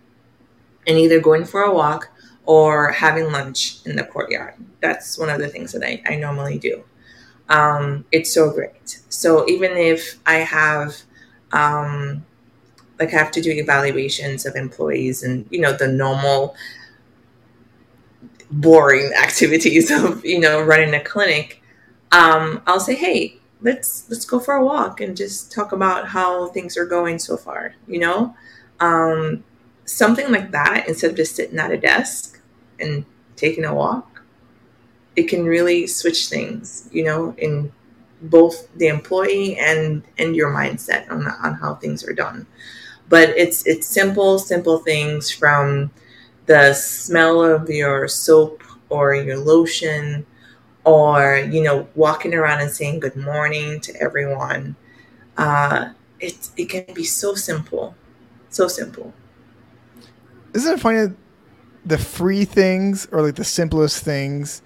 [0.88, 2.10] and either going for a walk
[2.46, 4.56] or having lunch in the courtyard.
[4.82, 6.84] That's one of the things that I, I normally do.
[7.50, 9.02] Um, it's so great.
[9.10, 10.96] So even if I have,
[11.52, 12.26] um,
[13.00, 16.56] like, I have to do evaluations of employees and, you know, the normal
[18.50, 21.61] boring activities of, you know, running a clinic,
[22.12, 26.48] um, I'll say, hey, let's let's go for a walk and just talk about how
[26.48, 28.36] things are going so far, you know?
[28.80, 29.44] Um,
[29.86, 32.40] something like that instead of just sitting at a desk
[32.80, 34.24] and taking a walk
[35.16, 37.72] it can really switch things you know in
[38.22, 42.46] both the employee and and your mindset on on how things are done
[43.10, 45.92] but it's it's simple simple things from
[46.46, 50.26] the smell of your soap or your lotion
[50.84, 54.76] or you know walking around and saying good morning to everyone
[55.38, 55.90] uh
[56.20, 57.96] it, it can be so simple
[58.50, 59.14] so simple
[60.54, 61.16] isn't it funny that
[61.86, 64.62] the free things or like the simplest things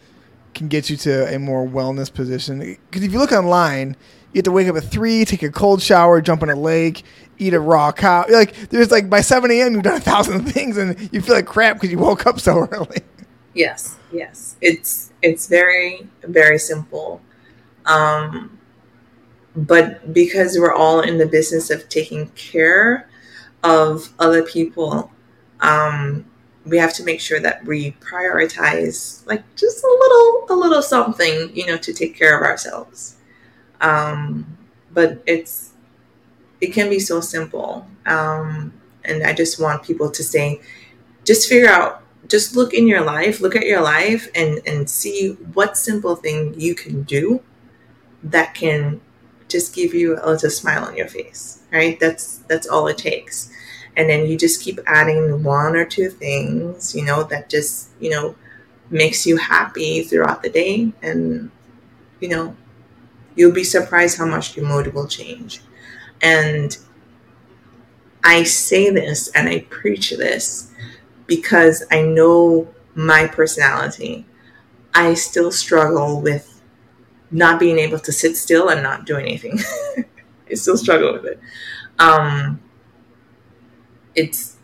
[0.53, 2.59] can get you to a more wellness position?
[2.59, 3.95] Because if you look online,
[4.33, 7.03] you have to wake up at three, take a cold shower, jump in a lake,
[7.37, 8.25] eat a raw cow.
[8.29, 9.73] Like there's like by seven a.m.
[9.73, 12.57] you've done a thousand things and you feel like crap because you woke up so
[12.71, 13.01] early.
[13.53, 17.21] Yes, yes, it's it's very very simple,
[17.85, 18.57] um,
[19.55, 23.09] but because we're all in the business of taking care
[23.63, 25.11] of other people,
[25.61, 26.25] um,
[26.65, 31.55] we have to make sure that we prioritize like just a little a little something
[31.55, 33.17] you know to take care of ourselves.
[33.81, 34.57] Um,
[34.93, 35.73] but it's
[36.61, 37.87] it can be so simple.
[38.05, 38.73] Um,
[39.07, 40.59] and i just want people to say
[41.23, 45.31] just figure out just look in your life look at your life and and see
[45.53, 47.41] what simple thing you can do
[48.23, 48.99] that can
[49.47, 51.99] just give you a little smile on your face right?
[51.99, 53.51] That's that's all it takes.
[53.97, 58.09] And then you just keep adding one or two things you know that just you
[58.09, 58.35] know
[58.89, 60.91] makes you happy throughout the day.
[61.01, 61.51] And
[62.19, 62.55] you know
[63.35, 65.61] you'll be surprised how much your mood will change.
[66.21, 66.77] And
[68.23, 70.71] i say this and i preach this
[71.27, 74.25] because i know my personality
[74.93, 76.61] i still struggle with
[77.31, 79.59] not being able to sit still and not do anything
[80.51, 81.39] i still struggle with it
[81.99, 82.59] um,
[84.15, 84.57] it's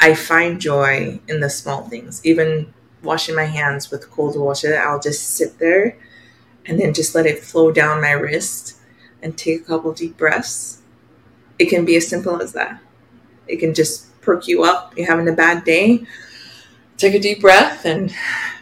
[0.00, 2.24] I find joy in the small things.
[2.24, 2.72] Even
[3.02, 5.98] washing my hands with cold water, I'll just sit there
[6.66, 8.78] and then just let it flow down my wrist
[9.22, 10.82] and take a couple deep breaths.
[11.58, 12.82] It can be as simple as that.
[13.48, 14.96] It can just perk you up.
[14.96, 16.04] You're having a bad day.
[16.96, 18.14] Take a deep breath and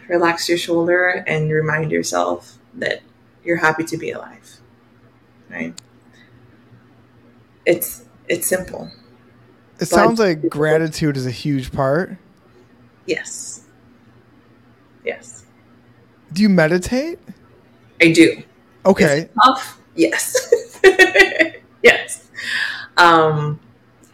[0.09, 3.03] relax your shoulder and remind yourself that
[3.45, 4.61] you're happy to be alive.
[5.51, 5.75] Right?
[7.67, 8.91] It's it's simple.
[9.81, 12.17] It sounds like gratitude is a huge part.
[13.07, 13.65] Yes.
[15.05, 15.45] Yes.
[16.33, 17.19] Do you meditate?
[18.01, 18.43] I do.
[18.85, 19.29] Okay.
[19.95, 20.81] Yes.
[21.83, 22.29] yes.
[22.97, 23.61] Um,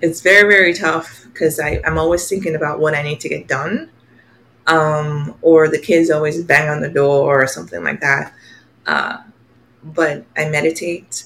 [0.01, 3.91] it's very, very tough because I'm always thinking about what I need to get done.
[4.67, 8.33] Um, or the kids always bang on the door or something like that.
[8.87, 9.19] Uh,
[9.83, 11.25] but I meditate.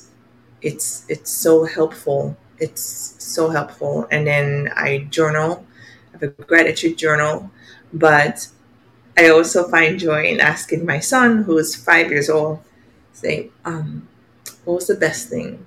[0.61, 4.07] It's it's so helpful it's so helpful.
[4.11, 5.65] And then I journal,
[6.09, 7.51] I have a gratitude journal,
[7.93, 8.49] but
[9.17, 12.61] I also find joy in asking my son, who is five years old,
[13.13, 14.09] say, um,
[14.65, 15.65] what was the best thing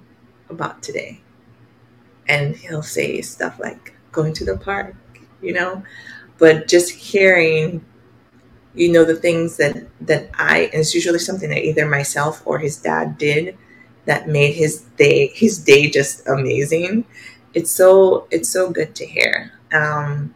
[0.50, 1.22] about today?
[2.32, 4.96] And he'll say stuff like going to the park,
[5.42, 5.84] you know,
[6.38, 7.84] but just hearing,
[8.74, 12.60] you know, the things that, that I, and it's usually something that either myself or
[12.60, 13.58] his dad did
[14.06, 17.06] that made his day his day just amazing.
[17.54, 19.52] It's so it's so good to hear.
[19.74, 20.34] Um,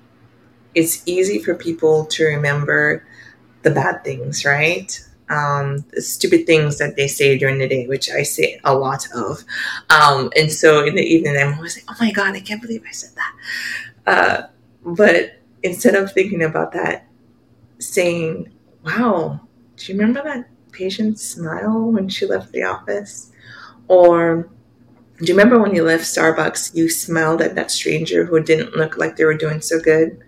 [0.75, 3.05] it's easy for people to remember
[3.63, 4.91] the bad things, right?
[5.27, 9.43] Um, stupid things that they say during the day, which I say a lot of.
[9.89, 12.83] Um, and so in the evening, I'm always like, oh my God, I can't believe
[12.87, 13.33] I said that.
[14.05, 14.47] Uh,
[14.85, 17.07] but instead of thinking about that,
[17.79, 18.51] saying,
[18.83, 19.39] wow,
[19.77, 23.31] do you remember that patient's smile when she left the office?
[23.87, 24.49] Or
[25.17, 28.97] do you remember when you left Starbucks, you smiled at that stranger who didn't look
[28.97, 30.21] like they were doing so good?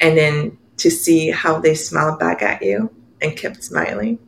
[0.00, 2.90] And then to see how they smiled back at you
[3.22, 4.18] and kept smiling.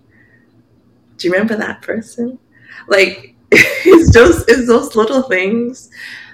[1.17, 2.39] Do you remember that person?
[2.89, 5.91] Like, it's just it's those little things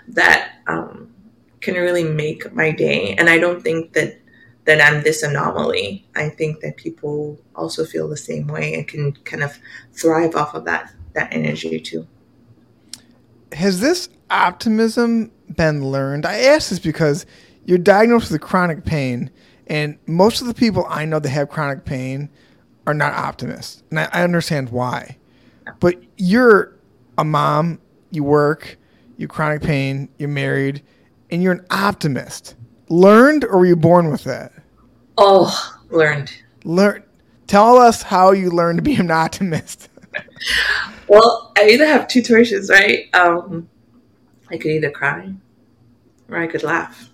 [0.09, 1.13] that um,
[1.61, 3.15] can really make my day.
[3.17, 4.19] And I don't think that
[4.65, 6.07] that I'm this anomaly.
[6.15, 9.59] I think that people also feel the same way and can kind of
[9.93, 12.07] thrive off of that that energy too
[13.53, 16.27] has this optimism been learned?
[16.27, 17.27] I ask this because
[17.65, 19.31] you're diagnosed with chronic pain,
[19.67, 22.29] and most of the people I know that have chronic pain
[22.91, 25.17] are not optimists, and I, I understand why.
[25.79, 26.77] But you're
[27.17, 27.81] a mom,
[28.11, 28.77] you work,
[29.17, 30.83] you chronic pain, you're married,
[31.31, 32.57] and you're an optimist.
[32.89, 34.53] Learned, or were you born with that?
[35.17, 36.33] Oh, learned.
[36.65, 37.05] Learn.
[37.47, 39.89] Tell us how you learned to be an optimist.
[41.09, 43.15] well, I either have two choices, right?
[43.15, 43.69] Um,
[44.51, 45.33] I could either cry
[46.29, 47.11] or I could laugh.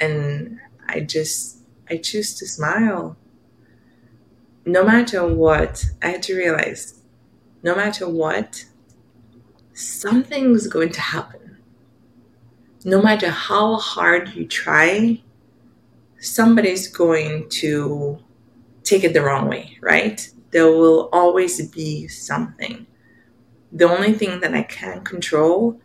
[0.00, 1.58] And I just,
[1.90, 3.16] I choose to smile.
[4.68, 7.00] No matter what, I had to realize
[7.62, 8.64] no matter what,
[9.72, 11.58] something's going to happen.
[12.84, 15.22] No matter how hard you try,
[16.20, 18.18] somebody's going to
[18.84, 20.30] take it the wrong way, right?
[20.50, 22.86] there will always be something.
[23.72, 25.80] The only thing that I can control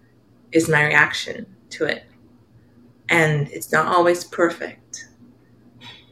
[0.52, 2.06] is my reaction to it.
[3.10, 5.10] And it's not always perfect,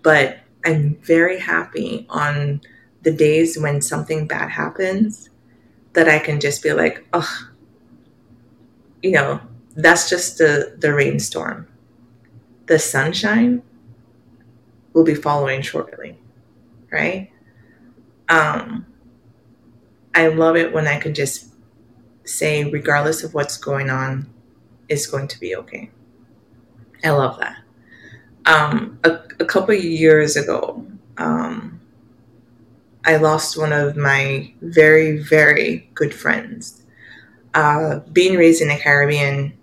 [0.04, 2.62] but I'm very happy on
[3.04, 5.30] the days when something bad happens
[5.94, 7.48] that I can just be like, oh,
[9.02, 9.42] you know,
[9.76, 11.68] that's just the, the rainstorm.
[12.68, 13.64] The sunshine
[14.94, 16.18] will be following shortly,
[16.92, 17.32] right?
[18.30, 18.86] Um,
[20.14, 21.54] I love it when I can just
[22.26, 24.28] say, regardless of what's going on,
[24.90, 25.90] it's going to be okay.
[27.04, 27.61] I love that.
[28.46, 30.86] Um, a, a couple years ago,
[31.18, 31.80] um,
[33.06, 36.84] I lost one of my very, very good friends.
[37.54, 39.58] Uh, being raised in the Caribbean,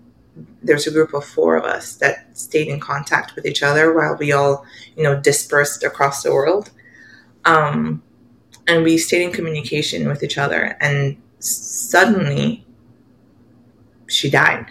[0.61, 4.15] there's a group of four of us that stayed in contact with each other while
[4.17, 4.65] we all,
[4.95, 6.71] you know, dispersed across the world.
[7.45, 8.03] Um,
[8.67, 12.65] and we stayed in communication with each other and suddenly
[14.07, 14.67] she died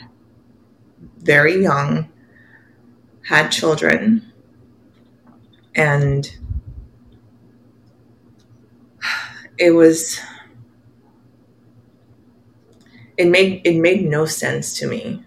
[1.18, 2.08] very young
[3.28, 4.32] had children
[5.74, 6.36] and
[9.58, 10.20] it was
[13.16, 15.22] it made it made no sense to me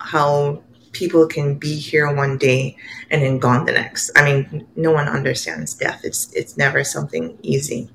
[0.00, 2.76] how people can be here one day
[3.10, 4.10] and then gone the next.
[4.16, 6.00] I mean, no one understands death.
[6.04, 7.90] It's it's never something easy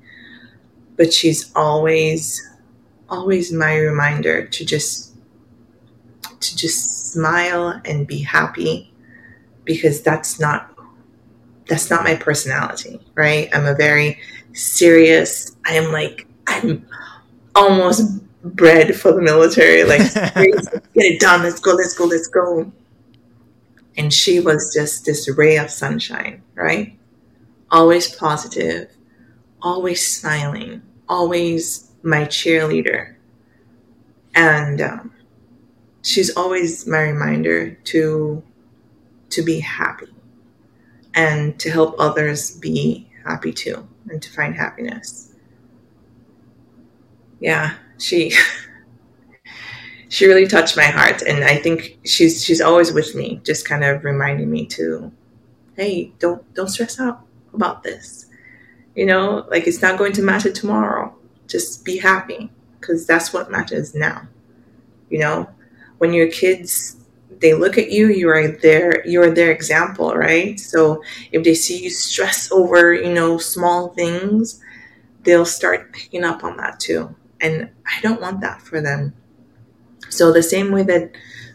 [0.96, 2.48] but she's always
[3.08, 5.14] always my reminder to just
[6.40, 8.92] to just smile and be happy
[9.64, 10.70] because that's not
[11.66, 13.48] that's not my personality right?
[13.52, 14.18] I'm a very
[14.52, 16.86] serious i am like i'm
[17.56, 22.70] almost bred for the military like get it done let's go let's go let's go.
[23.96, 26.96] And she was just this ray of sunshine right?
[27.70, 28.94] Always positive
[29.64, 33.14] always smiling, always my cheerleader.
[34.34, 35.12] And um,
[36.02, 38.42] she's always my reminder to
[39.34, 40.08] to be happy
[41.14, 45.34] and to help others be happy too and to find happiness.
[47.40, 48.32] Yeah, she
[50.08, 53.84] she really touched my heart and I think she's she's always with me, just kind
[53.84, 55.12] of reminding me to
[55.76, 58.26] hey, don't don't stress out about this
[58.94, 61.14] you know, like it's not going to matter tomorrow.
[61.48, 64.28] Just be happy because that's what matters now.
[65.10, 65.48] You know,
[65.98, 66.96] when your kids
[67.40, 70.58] they look at you, you are their you're their example, right?
[70.58, 74.60] So if they see you stress over, you know, small things,
[75.22, 77.14] they'll start picking up on that too.
[77.40, 79.14] And I don't want that for them.
[80.08, 81.12] So the same way that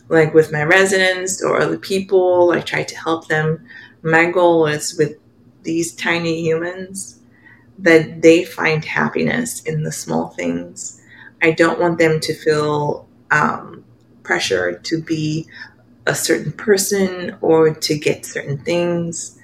[0.10, 3.66] like with my residents or other people, I try to help them.
[4.02, 5.18] My goal is with
[5.64, 7.20] these tiny humans
[7.80, 11.02] that they find happiness in the small things.
[11.42, 13.86] I don't want them to feel um,
[14.24, 15.48] pressure to be
[16.10, 19.38] a certain person or to get certain things.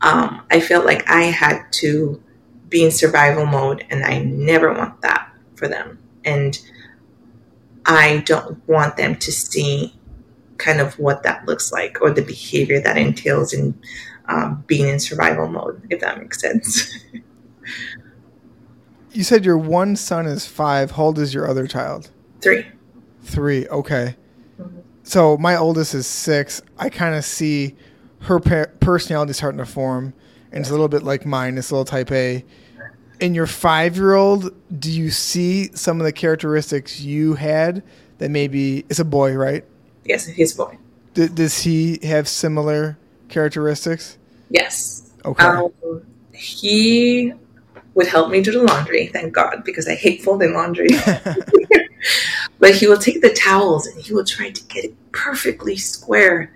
[0.00, 2.22] um, I felt like I had to
[2.68, 5.98] be in survival mode, and I never want that for them.
[6.24, 6.58] And
[7.84, 9.94] I don't want them to see
[10.56, 13.78] kind of what that looks like or the behavior that entails in
[14.26, 16.96] um, being in survival mode, if that makes sense.
[19.12, 20.92] you said your one son is five.
[20.92, 22.10] How old is your other child?
[22.40, 22.66] Three.
[23.22, 23.68] Three.
[23.68, 24.16] Okay.
[25.02, 26.62] So my oldest is six.
[26.78, 27.74] I kind of see
[28.20, 30.14] her personality starting to form,
[30.52, 31.58] and it's a little bit like mine.
[31.58, 32.44] It's a little type A.
[33.20, 37.82] In your five-year-old, do you see some of the characteristics you had
[38.18, 39.64] that maybe it's a boy, right?
[40.04, 40.78] Yes, he's a boy.
[41.14, 42.98] D- does he have similar
[43.28, 44.18] characteristics?
[44.50, 45.10] Yes.
[45.24, 45.44] Okay.
[45.44, 45.72] Um,
[46.32, 47.32] he
[47.94, 50.88] would help me do the laundry, thank God, because I hate folding laundry.
[52.62, 56.52] but he will take the towels and he will try to get it perfectly square.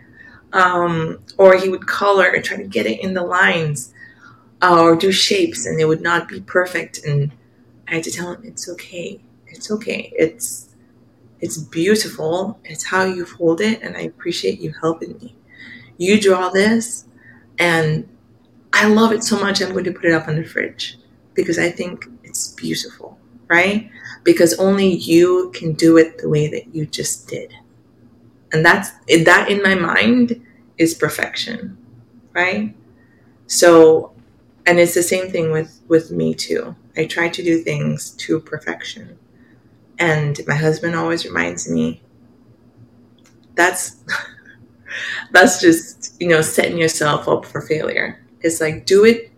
[0.52, 3.92] Um, or he would color and try to get it in the lines
[4.62, 7.04] uh, or do shapes and it would not be perfect.
[7.04, 7.32] And
[7.88, 9.20] I had to tell him, it's okay.
[9.48, 10.12] It's okay.
[10.16, 10.68] It's,
[11.40, 12.61] it's beautiful.
[12.62, 13.82] It's how you fold it.
[13.82, 15.34] And I appreciate you helping me.
[15.98, 17.07] You draw this
[17.59, 18.09] and
[18.72, 19.61] I love it so much.
[19.61, 20.98] I'm going to put it up on the fridge
[21.34, 23.90] because I think it's beautiful, right?
[24.26, 27.54] Because only you can do it the way that you just did.
[28.52, 30.44] And that's that in my mind
[30.78, 31.76] is perfection,
[32.32, 32.74] right?
[33.46, 34.12] So,
[34.66, 36.76] and it's the same thing with with me too.
[36.96, 39.18] I try to do things to perfection.
[39.98, 42.02] And my husband always reminds me
[43.54, 43.96] that's
[45.32, 48.20] that's just, you know, setting yourself up for failure.
[48.40, 49.30] It's like do it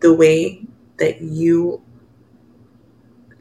[0.00, 0.66] the way
[0.98, 1.82] that you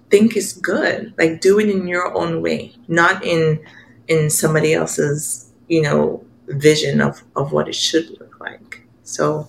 [0.10, 1.14] think is good.
[1.18, 3.60] Like do it in your own way, not in
[4.08, 8.86] in somebody else's, you know, vision of, of what it should look like.
[9.04, 9.48] So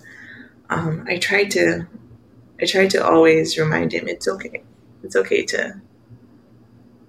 [0.70, 1.86] um, I try to
[2.60, 4.62] I try to always remind him it's okay.
[5.02, 5.80] It's okay to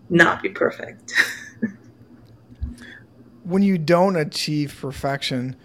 [0.09, 1.13] not be perfect.
[3.43, 5.55] when you don't achieve perfection,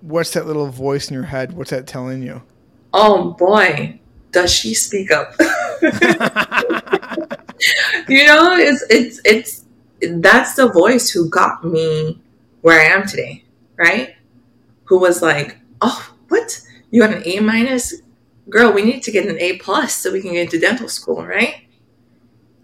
[0.00, 1.52] what's that little voice in your head?
[1.52, 2.42] What's that telling you?
[2.92, 4.00] Oh boy,
[4.32, 5.34] does she speak up?
[8.08, 9.64] you know, it's it's it's
[10.00, 12.20] that's the voice who got me
[12.62, 13.44] where I am today,
[13.76, 14.16] right?
[14.84, 16.60] Who was like, "Oh, what?
[16.90, 18.02] You got an A minus,
[18.48, 18.72] girl?
[18.72, 21.64] We need to get an A plus so we can get into dental school, right?"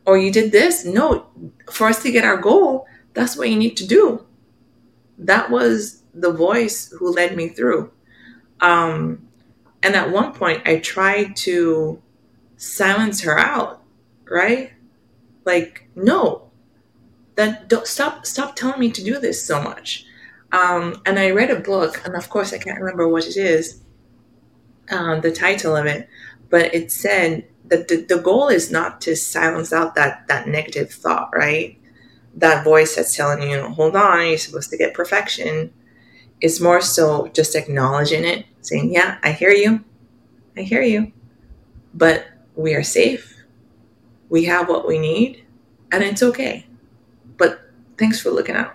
[0.06, 0.84] Or you did this?
[0.84, 1.26] No,
[1.70, 4.24] for us to get our goal, that's what you need to do.
[5.18, 7.90] That was the voice who led me through.
[8.60, 9.28] Um,
[9.82, 12.00] and at one point, I tried to
[12.56, 13.82] silence her out,
[14.30, 14.72] right?
[15.44, 16.50] Like, no,
[17.36, 20.06] that don't stop stop telling me to do this so much.
[20.52, 23.82] Um, and I read a book, and of course, I can't remember what it is,
[24.90, 26.08] um, the title of it,
[26.48, 30.90] but it said that the, the goal is not to silence out that that negative
[30.90, 31.78] thought, right?
[32.36, 35.72] That voice that's telling you, hold on, you're supposed to get perfection.
[36.40, 39.84] It's more so just acknowledging it, saying, yeah, I hear you.
[40.56, 41.12] I hear you.
[41.94, 42.26] But
[42.56, 43.42] we are safe.
[44.28, 45.44] We have what we need,
[45.92, 46.66] and it's okay.
[47.36, 47.60] But
[47.98, 48.74] thanks for looking out.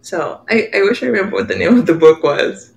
[0.00, 2.72] So I, I wish I remember what the name of the book was.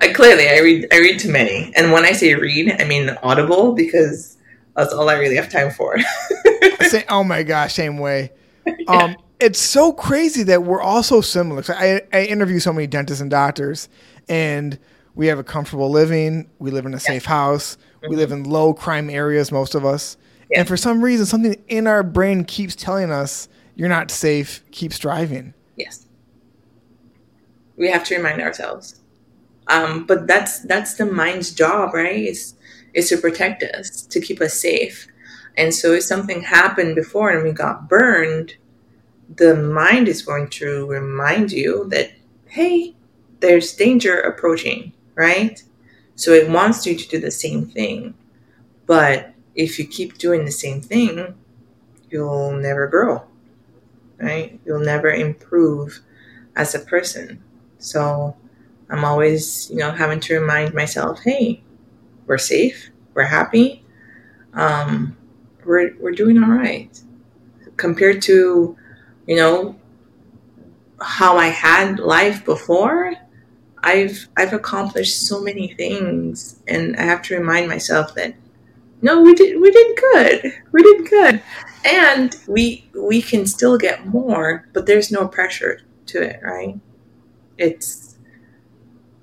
[0.00, 3.10] I clearly I read I read too many, and when I say read, I mean
[3.22, 4.36] Audible because
[4.76, 5.96] that's all I really have time for.
[6.88, 8.30] say, oh my gosh, same way.
[8.66, 8.74] Yeah.
[8.88, 11.62] Um, it's so crazy that we're all so similar.
[11.68, 13.88] I, I interview so many dentists and doctors,
[14.28, 14.78] and
[15.14, 16.50] we have a comfortable living.
[16.58, 17.76] We live in a safe house.
[17.76, 18.10] Mm-hmm.
[18.10, 20.16] We live in low crime areas, most of us.
[20.50, 20.60] Yeah.
[20.60, 24.92] And for some reason, something in our brain keeps telling us, you're not safe, keep
[24.92, 25.54] striving.
[25.76, 26.06] Yes.
[27.76, 29.00] We have to remind ourselves.
[29.66, 32.16] Um, but that's that's the mind's job, right?
[32.16, 32.54] Is
[32.92, 35.08] is to protect us, to keep us safe.
[35.56, 38.54] And so if something happened before and we got burned,
[39.36, 42.12] the mind is going to remind you that,
[42.46, 42.94] hey,
[43.40, 45.62] there's danger approaching, right?
[46.16, 48.14] So it wants you to do the same thing.
[48.86, 51.34] But if you keep doing the same thing,
[52.10, 53.24] you'll never grow,
[54.18, 54.60] right?
[54.64, 56.00] You'll never improve
[56.56, 57.42] as a person.
[57.78, 58.36] So
[58.90, 61.62] I'm always, you know, having to remind myself, hey,
[62.26, 63.84] we're safe, we're happy,
[64.54, 65.16] um,
[65.64, 67.00] we're, we're doing all right.
[67.76, 68.76] Compared to
[69.26, 69.76] you know,
[71.00, 73.14] how I had life before,
[73.84, 78.34] I've I've accomplished so many things and I have to remind myself that
[79.02, 80.52] no, we did we did good.
[80.72, 81.42] We did good.
[81.84, 86.80] And we we can still get more, but there's no pressure to it, right?
[87.58, 88.16] It's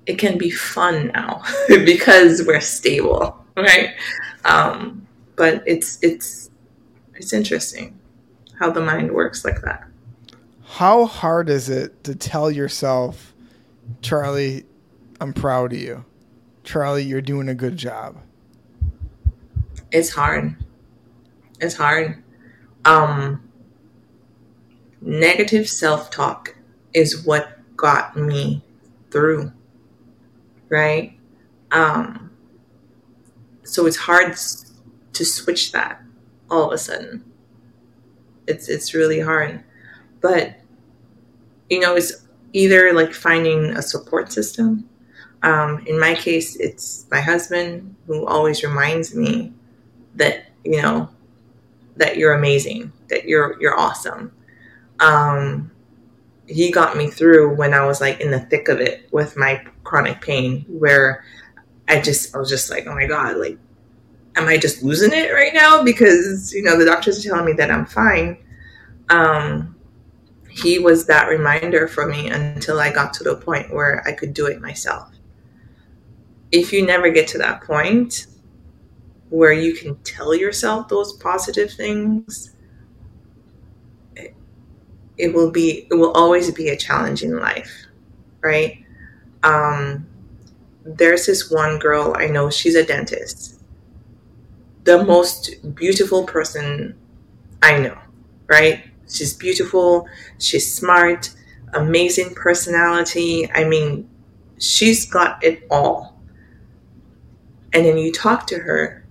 [0.06, 3.90] it can be fun now because we're stable, right?
[4.44, 6.50] Um, but it's it's
[7.16, 7.98] it's interesting
[8.60, 9.88] how the mind works like that.
[10.64, 13.31] How hard is it to tell yourself,
[14.00, 14.64] Charlie,
[15.20, 16.04] I'm proud of you.
[16.64, 18.16] Charlie, you're doing a good job.
[19.90, 20.56] It's hard.
[21.60, 22.22] It's hard.
[22.84, 23.48] Um
[25.00, 26.56] negative self-talk
[26.94, 28.64] is what got me
[29.10, 29.52] through.
[30.68, 31.18] Right?
[31.70, 32.30] Um
[33.64, 34.36] so it's hard
[35.12, 36.02] to switch that
[36.50, 37.24] all of a sudden.
[38.46, 39.62] It's it's really hard.
[40.20, 40.56] But
[41.68, 44.88] you know, it's either like finding a support system.
[45.42, 49.52] Um, in my case, it's my husband who always reminds me
[50.14, 51.08] that you know
[51.96, 54.32] that you're amazing, that you're you're awesome.
[55.00, 55.70] Um,
[56.46, 59.64] he got me through when I was like in the thick of it with my
[59.84, 61.24] chronic pain, where
[61.88, 63.58] I just I was just like, oh my god, like,
[64.36, 65.82] am I just losing it right now?
[65.82, 68.38] Because you know the doctors are telling me that I'm fine.
[69.10, 69.74] Um,
[70.52, 74.34] he was that reminder for me until I got to the point where I could
[74.34, 75.10] do it myself.
[76.50, 78.26] If you never get to that point
[79.30, 82.54] where you can tell yourself those positive things,
[84.14, 84.34] it,
[85.16, 87.72] it will be it will always be a challenge in life,
[88.42, 88.84] right?
[89.42, 90.06] Um,
[90.84, 93.60] there's this one girl I know, she's a dentist.
[94.84, 96.94] The most beautiful person
[97.62, 97.96] I know,
[98.48, 98.91] right?
[99.12, 100.08] She's beautiful,
[100.38, 101.30] she's smart,
[101.74, 103.50] amazing personality.
[103.52, 104.08] I mean,
[104.58, 106.20] she's got it all.
[107.72, 109.06] And then you talk to her,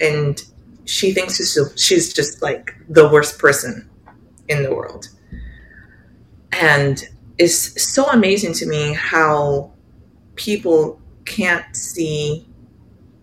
[0.00, 0.42] and
[0.84, 1.38] she thinks
[1.76, 3.88] she's just like the worst person
[4.48, 5.08] in the world.
[6.52, 7.02] And
[7.38, 9.72] it's so amazing to me how
[10.36, 12.46] people can't see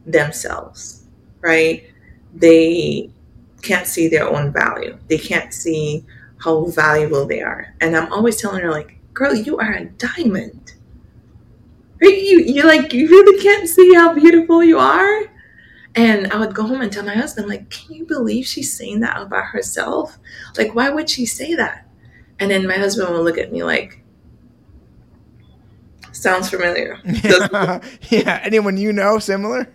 [0.05, 1.05] themselves,
[1.41, 1.86] right?
[2.34, 3.12] They
[3.62, 4.97] can't see their own value.
[5.07, 6.05] They can't see
[6.38, 7.74] how valuable they are.
[7.82, 10.74] And I'm always telling her, like, girl, you are a diamond.
[12.01, 12.09] You
[12.39, 15.22] you like you really can't see how beautiful you are.
[15.93, 19.01] And I would go home and tell my husband, like, can you believe she's saying
[19.01, 20.18] that about herself?
[20.57, 21.88] Like, why would she say that?
[22.39, 24.01] And then my husband will look at me like,
[26.12, 26.99] sounds familiar.
[27.03, 28.39] Yeah, yeah.
[28.43, 29.68] anyone you know similar?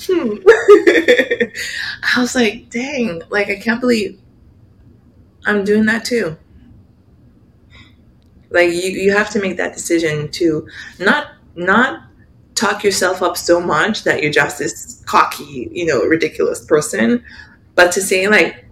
[0.00, 0.36] Hmm.
[2.16, 4.20] I was like, dang, like I can't believe
[5.46, 6.36] I'm doing that too.
[8.50, 12.04] Like you, you have to make that decision to not not
[12.54, 17.24] talk yourself up so much that you're just this cocky, you know, ridiculous person,
[17.74, 18.66] but to say like,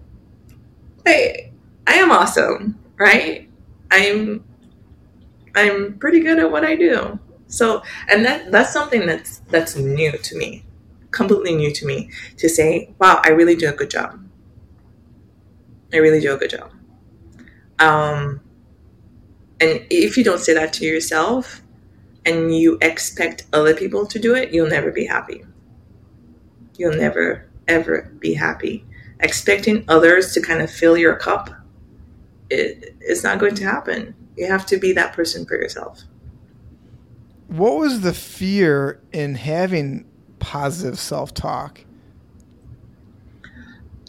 [1.04, 1.52] hey,
[1.86, 3.48] I am awesome, right?
[3.90, 4.44] I'm
[5.54, 7.18] I'm pretty good at what I do.
[7.48, 10.65] So, and that that's something that's that's new to me
[11.16, 14.20] completely new to me to say, wow, I really do a good job.
[15.92, 16.70] I really do a good job.
[17.78, 18.40] Um,
[19.60, 21.62] and if you don't say that to yourself
[22.24, 25.44] and you expect other people to do it, you'll never be happy.
[26.76, 28.84] You'll never, ever be happy.
[29.20, 31.48] Expecting others to kind of fill your cup,
[32.50, 34.14] it, it's not going to happen.
[34.36, 36.02] You have to be that person for yourself.
[37.48, 40.04] What was the fear in having
[40.38, 41.80] positive self talk?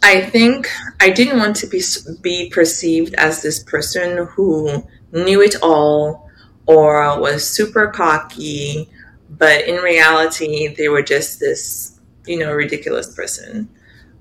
[0.04, 0.70] I think
[1.02, 1.82] I didn't want to be
[2.22, 6.30] be perceived as this person who knew it all
[6.66, 8.90] or was super cocky,
[9.30, 13.70] but in reality they were just this, you know, ridiculous person.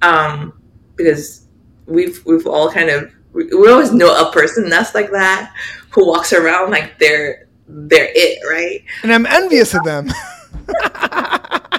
[0.02, 0.60] Um,
[0.96, 1.46] because
[1.86, 5.52] we've we've all kind of we always know a person that's like that
[5.90, 8.82] who walks around like they're they're it, right?
[9.02, 10.08] And I'm envious of them.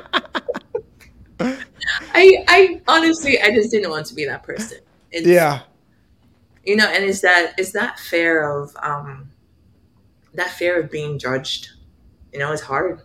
[1.40, 4.80] I I honestly I just didn't want to be that person.
[5.12, 5.62] It's, yeah.
[6.66, 9.32] You know, and is that is that fear of um
[10.34, 11.70] that fear of being judged.
[12.34, 13.02] You know, it's hard.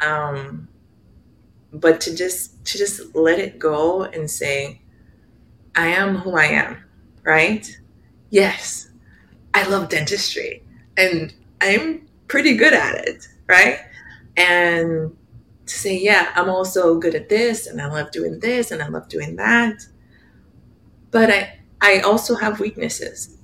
[0.00, 0.68] Um
[1.72, 4.80] but to just to just let it go and say,
[5.74, 6.84] I am who I am,
[7.24, 7.68] right?
[8.30, 8.90] Yes,
[9.54, 10.62] I love dentistry
[10.96, 13.80] and I'm pretty good at it, right?
[14.36, 15.16] And
[15.68, 18.88] to say, yeah, I'm also good at this and I love doing this and I
[18.88, 19.86] love doing that.
[21.10, 23.36] But I, I also have weaknesses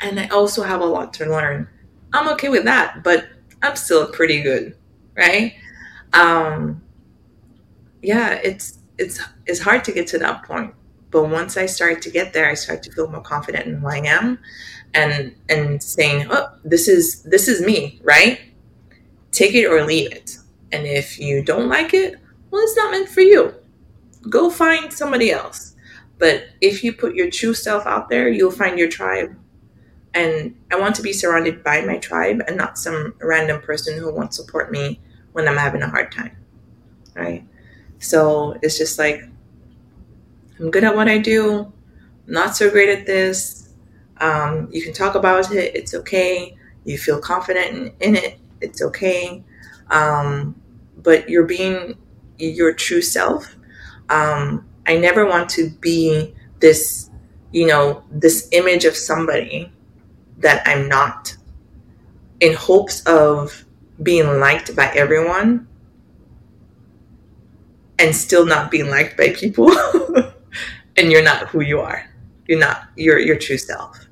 [0.00, 1.68] and I also have a lot to learn.
[2.12, 3.26] I'm okay with that, but
[3.62, 4.76] I'm still pretty good,
[5.16, 5.54] right?
[6.12, 6.82] Um,
[8.02, 10.74] yeah, it's it's it's hard to get to that point.
[11.10, 13.86] But once I start to get there, I start to feel more confident in who
[13.86, 14.38] I am
[14.94, 18.40] and and saying, Oh, this is this is me, right?
[19.30, 20.36] take it or leave it.
[20.72, 22.16] And if you don't like it,
[22.50, 23.54] well, it's not meant for you.
[24.28, 25.74] Go find somebody else.
[26.18, 29.36] But if you put your true self out there, you'll find your tribe.
[30.14, 34.12] And I want to be surrounded by my tribe and not some random person who
[34.12, 35.00] won't support me
[35.32, 36.36] when I'm having a hard time.
[37.14, 37.46] Right?
[37.98, 39.22] So it's just like,
[40.58, 41.72] I'm good at what I do,
[42.26, 43.70] I'm not so great at this.
[44.18, 46.56] Um, you can talk about it, it's okay.
[46.84, 49.42] You feel confident in, in it, it's okay.
[49.90, 50.61] Um,
[51.02, 51.96] but you're being
[52.38, 53.56] your true self.
[54.08, 57.10] Um, I never want to be this,
[57.52, 59.72] you know, this image of somebody
[60.38, 61.36] that I'm not.
[62.40, 63.64] In hopes of
[64.02, 65.68] being liked by everyone
[67.98, 69.70] and still not being liked by people
[70.96, 72.04] and you're not who you are.
[72.48, 74.06] You're not your your true self.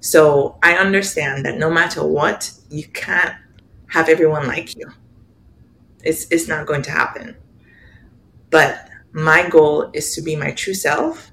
[0.00, 3.34] So i understand that no matter what you can't
[3.86, 4.92] have everyone like you
[6.02, 7.36] it's it's not going to happen.
[8.50, 11.30] But my goal is to be my true self.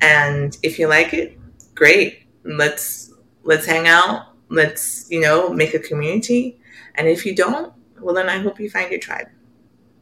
[0.00, 1.38] And if you like it
[1.74, 2.26] great.
[2.44, 4.34] Let's let's hang out.
[4.48, 6.58] Let's you know make a community.
[6.94, 9.28] And if you don't well then i hope you find your tribe.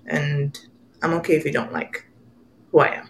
[0.06, 0.58] And
[1.02, 2.06] i'm okay if you don't like
[2.70, 3.08] who i am.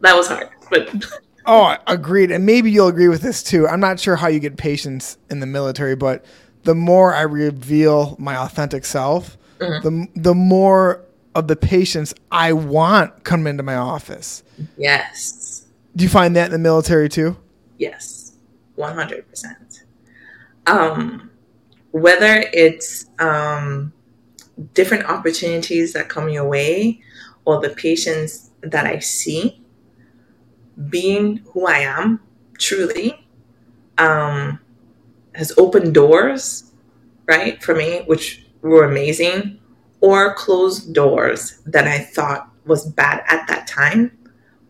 [0.00, 1.04] That was hard but
[1.46, 2.30] oh agreed.
[2.30, 3.66] And maybe you'll agree with this too.
[3.66, 6.24] I'm not sure how you get patients in the military but
[6.62, 10.12] the more i reveal my authentic self mm-hmm.
[10.14, 11.04] the, the more
[11.34, 14.42] of the patients i want come into my office.
[14.78, 15.66] Yes.
[15.94, 17.36] Do you find that in the military too?
[17.78, 18.32] Yes.
[18.78, 19.22] 100%
[20.66, 21.30] um,
[21.92, 23.92] whether it's um,
[24.74, 27.00] different opportunities that come your way
[27.44, 29.62] or the patients that I see,
[30.88, 32.20] being who I am
[32.58, 33.26] truly
[33.98, 34.58] um,
[35.34, 36.72] has opened doors,
[37.26, 39.58] right, for me, which were amazing,
[40.00, 44.16] or closed doors that I thought was bad at that time,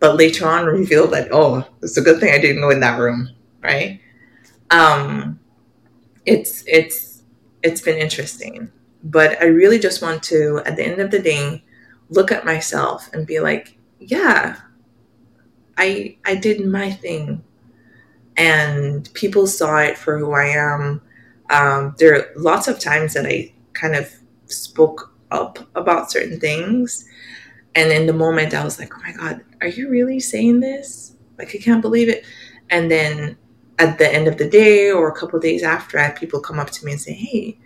[0.00, 2.98] but later on revealed that, oh, it's a good thing I didn't go in that
[2.98, 3.30] room,
[3.62, 4.00] right?
[4.70, 5.40] Um,
[6.26, 7.22] it's it's
[7.62, 8.70] it's been interesting
[9.04, 11.64] but i really just want to at the end of the day
[12.10, 14.56] look at myself and be like yeah
[15.78, 17.42] i i did my thing
[18.36, 21.00] and people saw it for who i am
[21.48, 24.12] um, there are lots of times that i kind of
[24.46, 27.08] spoke up about certain things
[27.74, 31.16] and in the moment i was like oh my god are you really saying this
[31.38, 32.24] like i can't believe it
[32.70, 33.36] and then
[33.78, 36.58] at the end of the day or a couple days after, I have people come
[36.58, 37.58] up to me and say, Hey,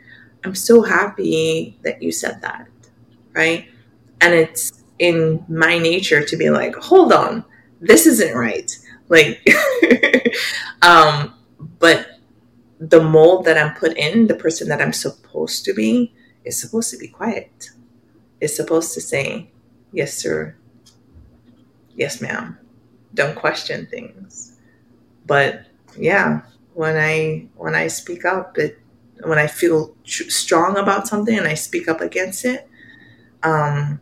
[0.45, 2.69] I'm so happy that you said that.
[3.33, 3.69] Right.
[4.21, 7.45] And it's in my nature to be like, hold on,
[7.81, 8.71] this isn't right.
[9.09, 9.47] Like,
[10.83, 11.35] um,
[11.79, 12.10] but
[12.81, 16.15] the mold that I'm put in, the person that I'm supposed to be,
[16.45, 17.71] is supposed to be quiet.
[18.41, 19.51] It's supposed to say,
[19.93, 20.57] yes, sir.
[21.95, 22.59] Yes, ma'am.
[23.15, 24.59] Don't question things.
[25.27, 25.67] But
[25.99, 26.43] yeah,
[26.75, 28.79] when I when I speak up, it
[29.25, 32.69] when I feel tr- strong about something and I speak up against it,
[33.43, 34.01] um,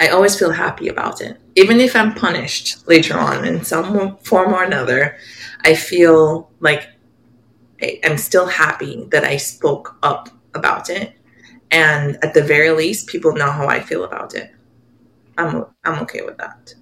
[0.00, 1.40] I always feel happy about it.
[1.56, 5.16] Even if I'm punished later on in some form or another,
[5.62, 6.88] I feel like
[8.04, 11.14] I'm still happy that I spoke up about it.
[11.70, 14.52] And at the very least, people know how I feel about it.
[15.38, 16.74] I'm I'm okay with that.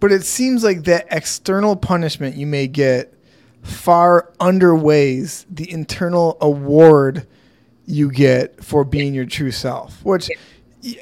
[0.00, 3.14] But it seems like that external punishment you may get
[3.62, 7.26] far underweighs the internal award
[7.86, 10.04] you get for being your true self.
[10.04, 10.28] Which,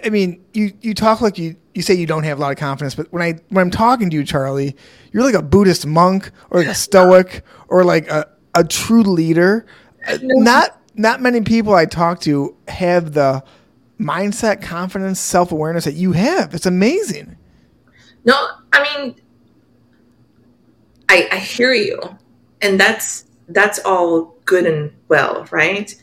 [0.05, 2.59] I mean, you you talk like you you say you don't have a lot of
[2.59, 4.77] confidence, but when I when I'm talking to you, Charlie,
[5.13, 9.67] you're like a Buddhist monk or like a Stoic or like a a true leader.
[10.07, 13.43] Uh, not not many people I talk to have the
[14.01, 16.55] mindset, confidence, self awareness that you have.
[16.55, 17.37] It's amazing.
[18.25, 19.17] No, I mean,
[21.09, 22.01] I I hear you
[22.65, 25.95] and that's that's all good and well right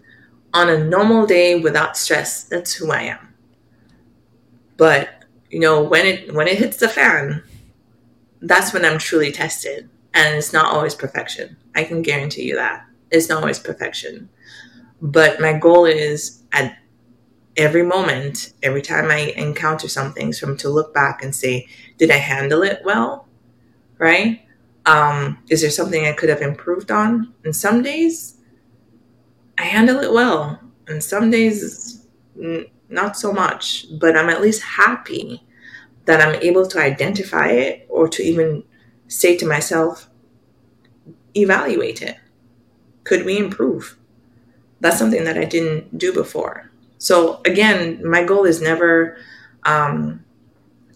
[0.54, 3.34] on a normal day without stress that's who i am
[4.78, 7.44] but you know when it when it hits the fan
[8.42, 12.86] that's when i'm truly tested and it's not always perfection i can guarantee you that.
[13.12, 14.30] It's not always perfection.
[15.02, 16.78] But my goal is at
[17.58, 21.68] every moment every time i encounter something for me to look back and say
[21.98, 23.28] did i handle it well?
[23.98, 24.42] Right?
[24.86, 27.34] Um, is there something I could have improved on?
[27.46, 28.38] And some days
[29.58, 32.06] I handle it well, and some days
[32.42, 35.44] n- not so much, but I'm at least happy
[36.06, 38.64] that I'm able to identify it or to even
[39.10, 40.10] say to myself,
[41.36, 42.18] evaluate it.
[43.04, 43.98] Could we improve?
[44.82, 46.70] that's something that I didn't do before.
[46.98, 49.18] So again, my goal is never
[49.64, 50.26] um,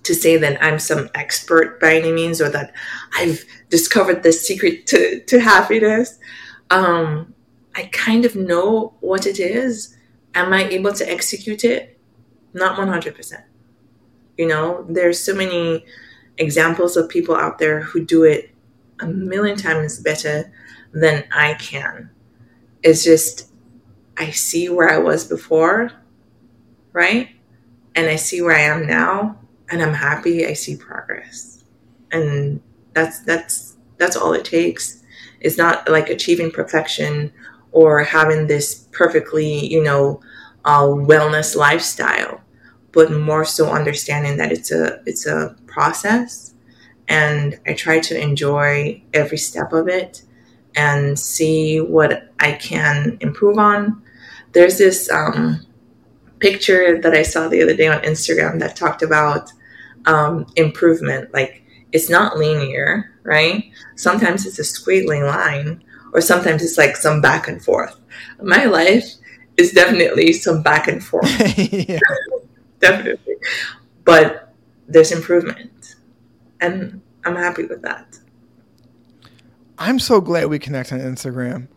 [0.04, 2.74] to say that I'm some expert by any means or that
[3.16, 6.20] I've discovered the secret to, to happiness.
[6.72, 7.34] Um,
[7.76, 9.96] I kind of know what it is.
[10.34, 11.98] Am I able to execute it?
[12.54, 13.44] Not 100%.
[14.38, 15.86] You know, there's so many
[16.38, 18.52] examples of people out there who do it
[19.00, 20.52] a million times better
[20.94, 22.10] than I can.
[22.84, 23.52] It's just,
[24.18, 25.92] I see where I was before,
[26.94, 27.30] right?
[27.96, 29.40] And I see where I am now
[29.70, 31.64] and I'm happy I see progress.
[32.12, 32.62] And
[32.94, 35.04] that's that's that's all it takes.
[35.42, 37.32] It's not like achieving perfection
[37.72, 40.22] or having this perfectly, you know,
[40.64, 42.42] uh, wellness lifestyle,
[42.92, 46.55] but more so understanding that it's a it's a process,
[47.08, 50.24] and I try to enjoy every step of it
[50.76, 54.02] and see what I can improve on.
[54.52, 55.66] There's this um,
[56.40, 59.52] picture that I saw the other day on Instagram that talked about
[60.06, 61.34] um, improvement.
[61.34, 63.72] Like it's not linear, right?
[63.96, 65.84] Sometimes it's a squiggly line,
[66.14, 67.96] or sometimes it's like some back and forth.
[68.42, 69.06] My life
[69.58, 71.26] is definitely some back and forth.
[72.80, 73.36] definitely.
[74.04, 74.54] But
[74.88, 75.72] there's improvement.
[76.62, 78.20] And I'm happy with that.
[79.78, 81.68] I'm so glad we connect on Instagram.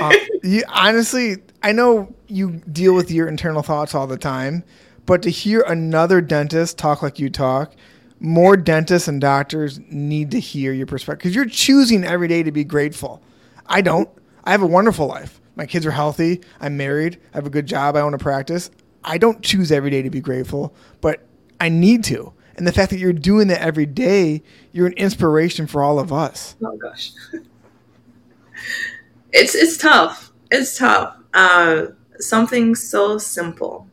[0.00, 4.64] uh, you, honestly, I know you deal with your internal thoughts all the time,
[5.06, 7.74] but to hear another dentist talk like you talk,
[8.20, 12.52] more dentists and doctors need to hear your perspective because you're choosing every day to
[12.52, 13.20] be grateful.
[13.66, 14.08] I don't.
[14.44, 15.40] I have a wonderful life.
[15.56, 16.40] My kids are healthy.
[16.60, 17.20] I'm married.
[17.34, 17.96] I have a good job.
[17.96, 18.70] I own a practice.
[19.04, 21.26] I don't choose every day to be grateful, but
[21.60, 22.32] I need to.
[22.56, 24.42] And the fact that you're doing that every day,
[24.72, 26.56] you're an inspiration for all of us.
[26.62, 27.12] Oh gosh,
[29.32, 30.32] it's it's tough.
[30.50, 31.16] It's tough.
[31.32, 31.86] Uh,
[32.18, 33.88] something so simple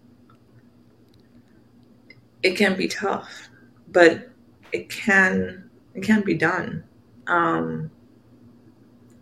[2.43, 3.49] it can be tough,
[3.88, 4.30] but
[4.72, 6.84] it can it can be done.
[7.28, 7.91] Um,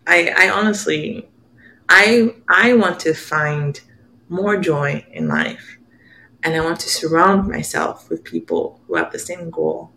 [0.05, 1.29] I I honestly
[1.89, 3.79] I I want to find
[4.29, 5.77] more joy in life,
[6.43, 9.91] and I want to surround myself with people who have the same goal.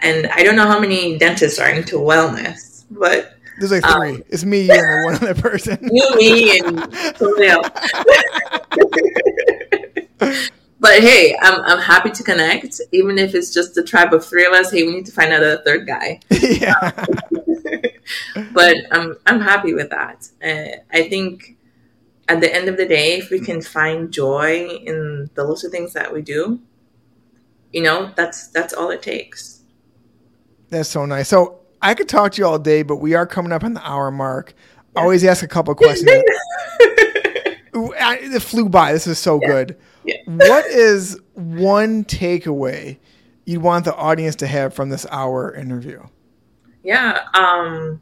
[0.00, 4.16] And I don't know how many dentists are into wellness, but there's like three.
[4.16, 5.78] Um, it's me, you, and one other person.
[5.92, 7.68] You, me, and somebody else.
[10.80, 14.44] but hey, I'm I'm happy to connect, even if it's just a tribe of three
[14.46, 14.72] of us.
[14.72, 16.20] Hey, we need to find out a third guy.
[16.30, 16.90] Yeah.
[18.52, 20.28] but I'm I'm happy with that.
[20.42, 21.56] Uh, I think
[22.28, 25.92] at the end of the day, if we can find joy in the little things
[25.92, 26.60] that we do,
[27.72, 29.62] you know, that's that's all it takes.
[30.68, 31.28] That's so nice.
[31.28, 33.86] So I could talk to you all day, but we are coming up on the
[33.86, 34.54] hour mark.
[34.94, 35.02] Yeah.
[35.02, 36.08] Always ask a couple questions.
[37.74, 38.92] it flew by.
[38.92, 39.48] This is so yeah.
[39.48, 39.76] good.
[40.04, 40.16] Yeah.
[40.26, 42.98] what is one takeaway
[43.44, 46.02] you'd want the audience to have from this hour interview?
[46.82, 48.00] Yeah, um,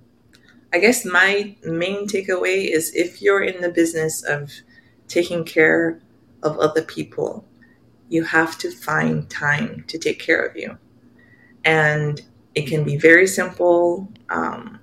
[0.72, 4.52] I guess my main takeaway is if you're in the business of
[5.08, 6.00] taking care
[6.42, 7.44] of other people,
[8.08, 10.78] you have to find time to take care of you.
[11.64, 12.20] And
[12.54, 14.80] it can be very simple, um,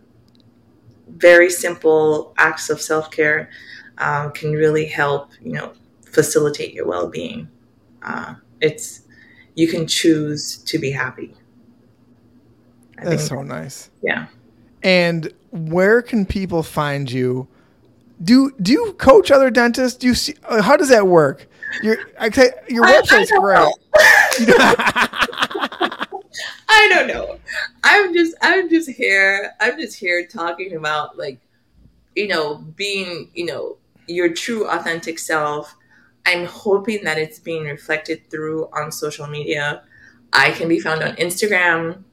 [1.07, 3.49] very simple acts of self care
[3.97, 5.73] um, can really help, you know,
[6.11, 7.49] facilitate your well-being.
[8.01, 9.01] Uh, it's
[9.55, 11.33] you can choose to be happy.
[12.97, 13.89] I That's think, so nice.
[14.01, 14.27] Yeah.
[14.83, 17.47] And where can people find you?
[18.23, 19.97] Do do you coach other dentists?
[19.97, 21.47] Do you see uh, how does that work?
[21.83, 22.29] Your I,
[22.67, 23.73] your website's I, great.
[26.69, 27.39] I don't know.
[27.83, 29.53] I'm just I'm just here.
[29.59, 31.39] I'm just here talking about like
[32.15, 33.77] you know being you know
[34.07, 35.75] your true authentic self
[36.27, 39.83] I'm hoping that it's being reflected through on social media.
[40.33, 42.03] I can be found on Instagram.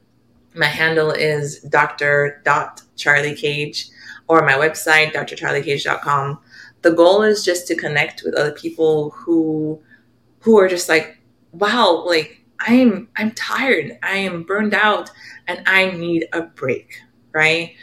[0.55, 3.89] My handle is dr.charliecage
[4.27, 6.39] or my website, drcharliecage.com.
[6.81, 9.81] The goal is just to connect with other people who
[10.39, 11.17] who are just like,
[11.51, 15.09] wow, like I'm I'm tired, I am burned out,
[15.47, 16.99] and I need a break,
[17.31, 17.73] right?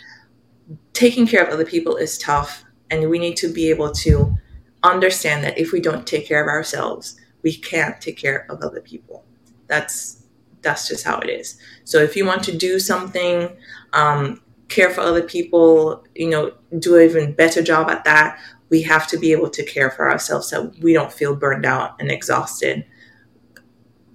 [0.92, 4.36] Taking care of other people is tough, and we need to be able to
[4.82, 8.80] understand that if we don't take care of ourselves, we can't take care of other
[8.80, 9.24] people.
[9.66, 10.21] That's
[10.62, 11.58] that's just how it is.
[11.84, 13.54] So if you want to do something,
[13.92, 18.38] um, care for other people, you know, do an even better job at that,
[18.70, 22.00] we have to be able to care for ourselves so we don't feel burned out
[22.00, 22.86] and exhausted.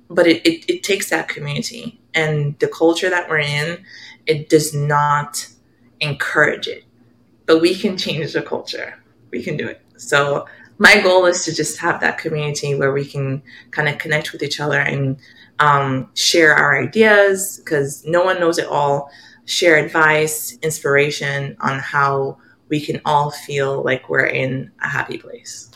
[0.10, 3.86] But it, it, it takes that community and the culture that we're in,
[4.26, 5.48] it does not
[6.00, 6.86] encourage it.
[7.46, 9.00] But we can change the culture.
[9.32, 9.82] We can do it.
[9.98, 10.48] So
[10.80, 14.44] my goal is to just have that community where we can kind of connect with
[14.44, 15.18] each other and
[15.60, 19.10] um, share our ideas because no one knows it all.
[19.46, 22.38] Share advice, inspiration on how
[22.70, 25.72] we can all feel like we're in a happy place.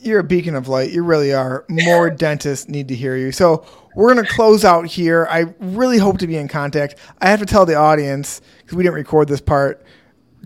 [0.00, 0.90] You're a beacon of light.
[0.90, 1.64] You really are.
[1.68, 3.32] More dentists need to hear you.
[3.32, 3.64] So
[3.96, 5.26] we're going to close out here.
[5.30, 6.96] I really hope to be in contact.
[7.20, 9.84] I have to tell the audience because we didn't record this part.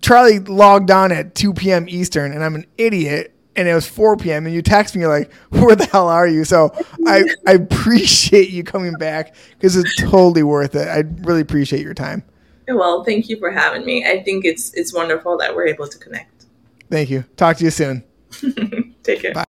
[0.01, 1.89] Charlie logged on at 2 p.m.
[1.89, 3.35] Eastern, and I'm an idiot.
[3.55, 4.47] And it was 4 p.m.
[4.47, 6.71] And you text me, you're like, "Where the hell are you?" So
[7.07, 10.89] I, I appreciate you coming back because it's totally worth it.
[10.89, 12.25] I really appreciate your time.
[12.69, 14.07] Well, thank you for having me.
[14.07, 16.47] I think it's it's wonderful that we're able to connect.
[16.91, 17.25] Thank you.
[17.37, 18.05] Talk to you soon.
[19.03, 19.35] Take care.
[19.35, 19.45] Bye.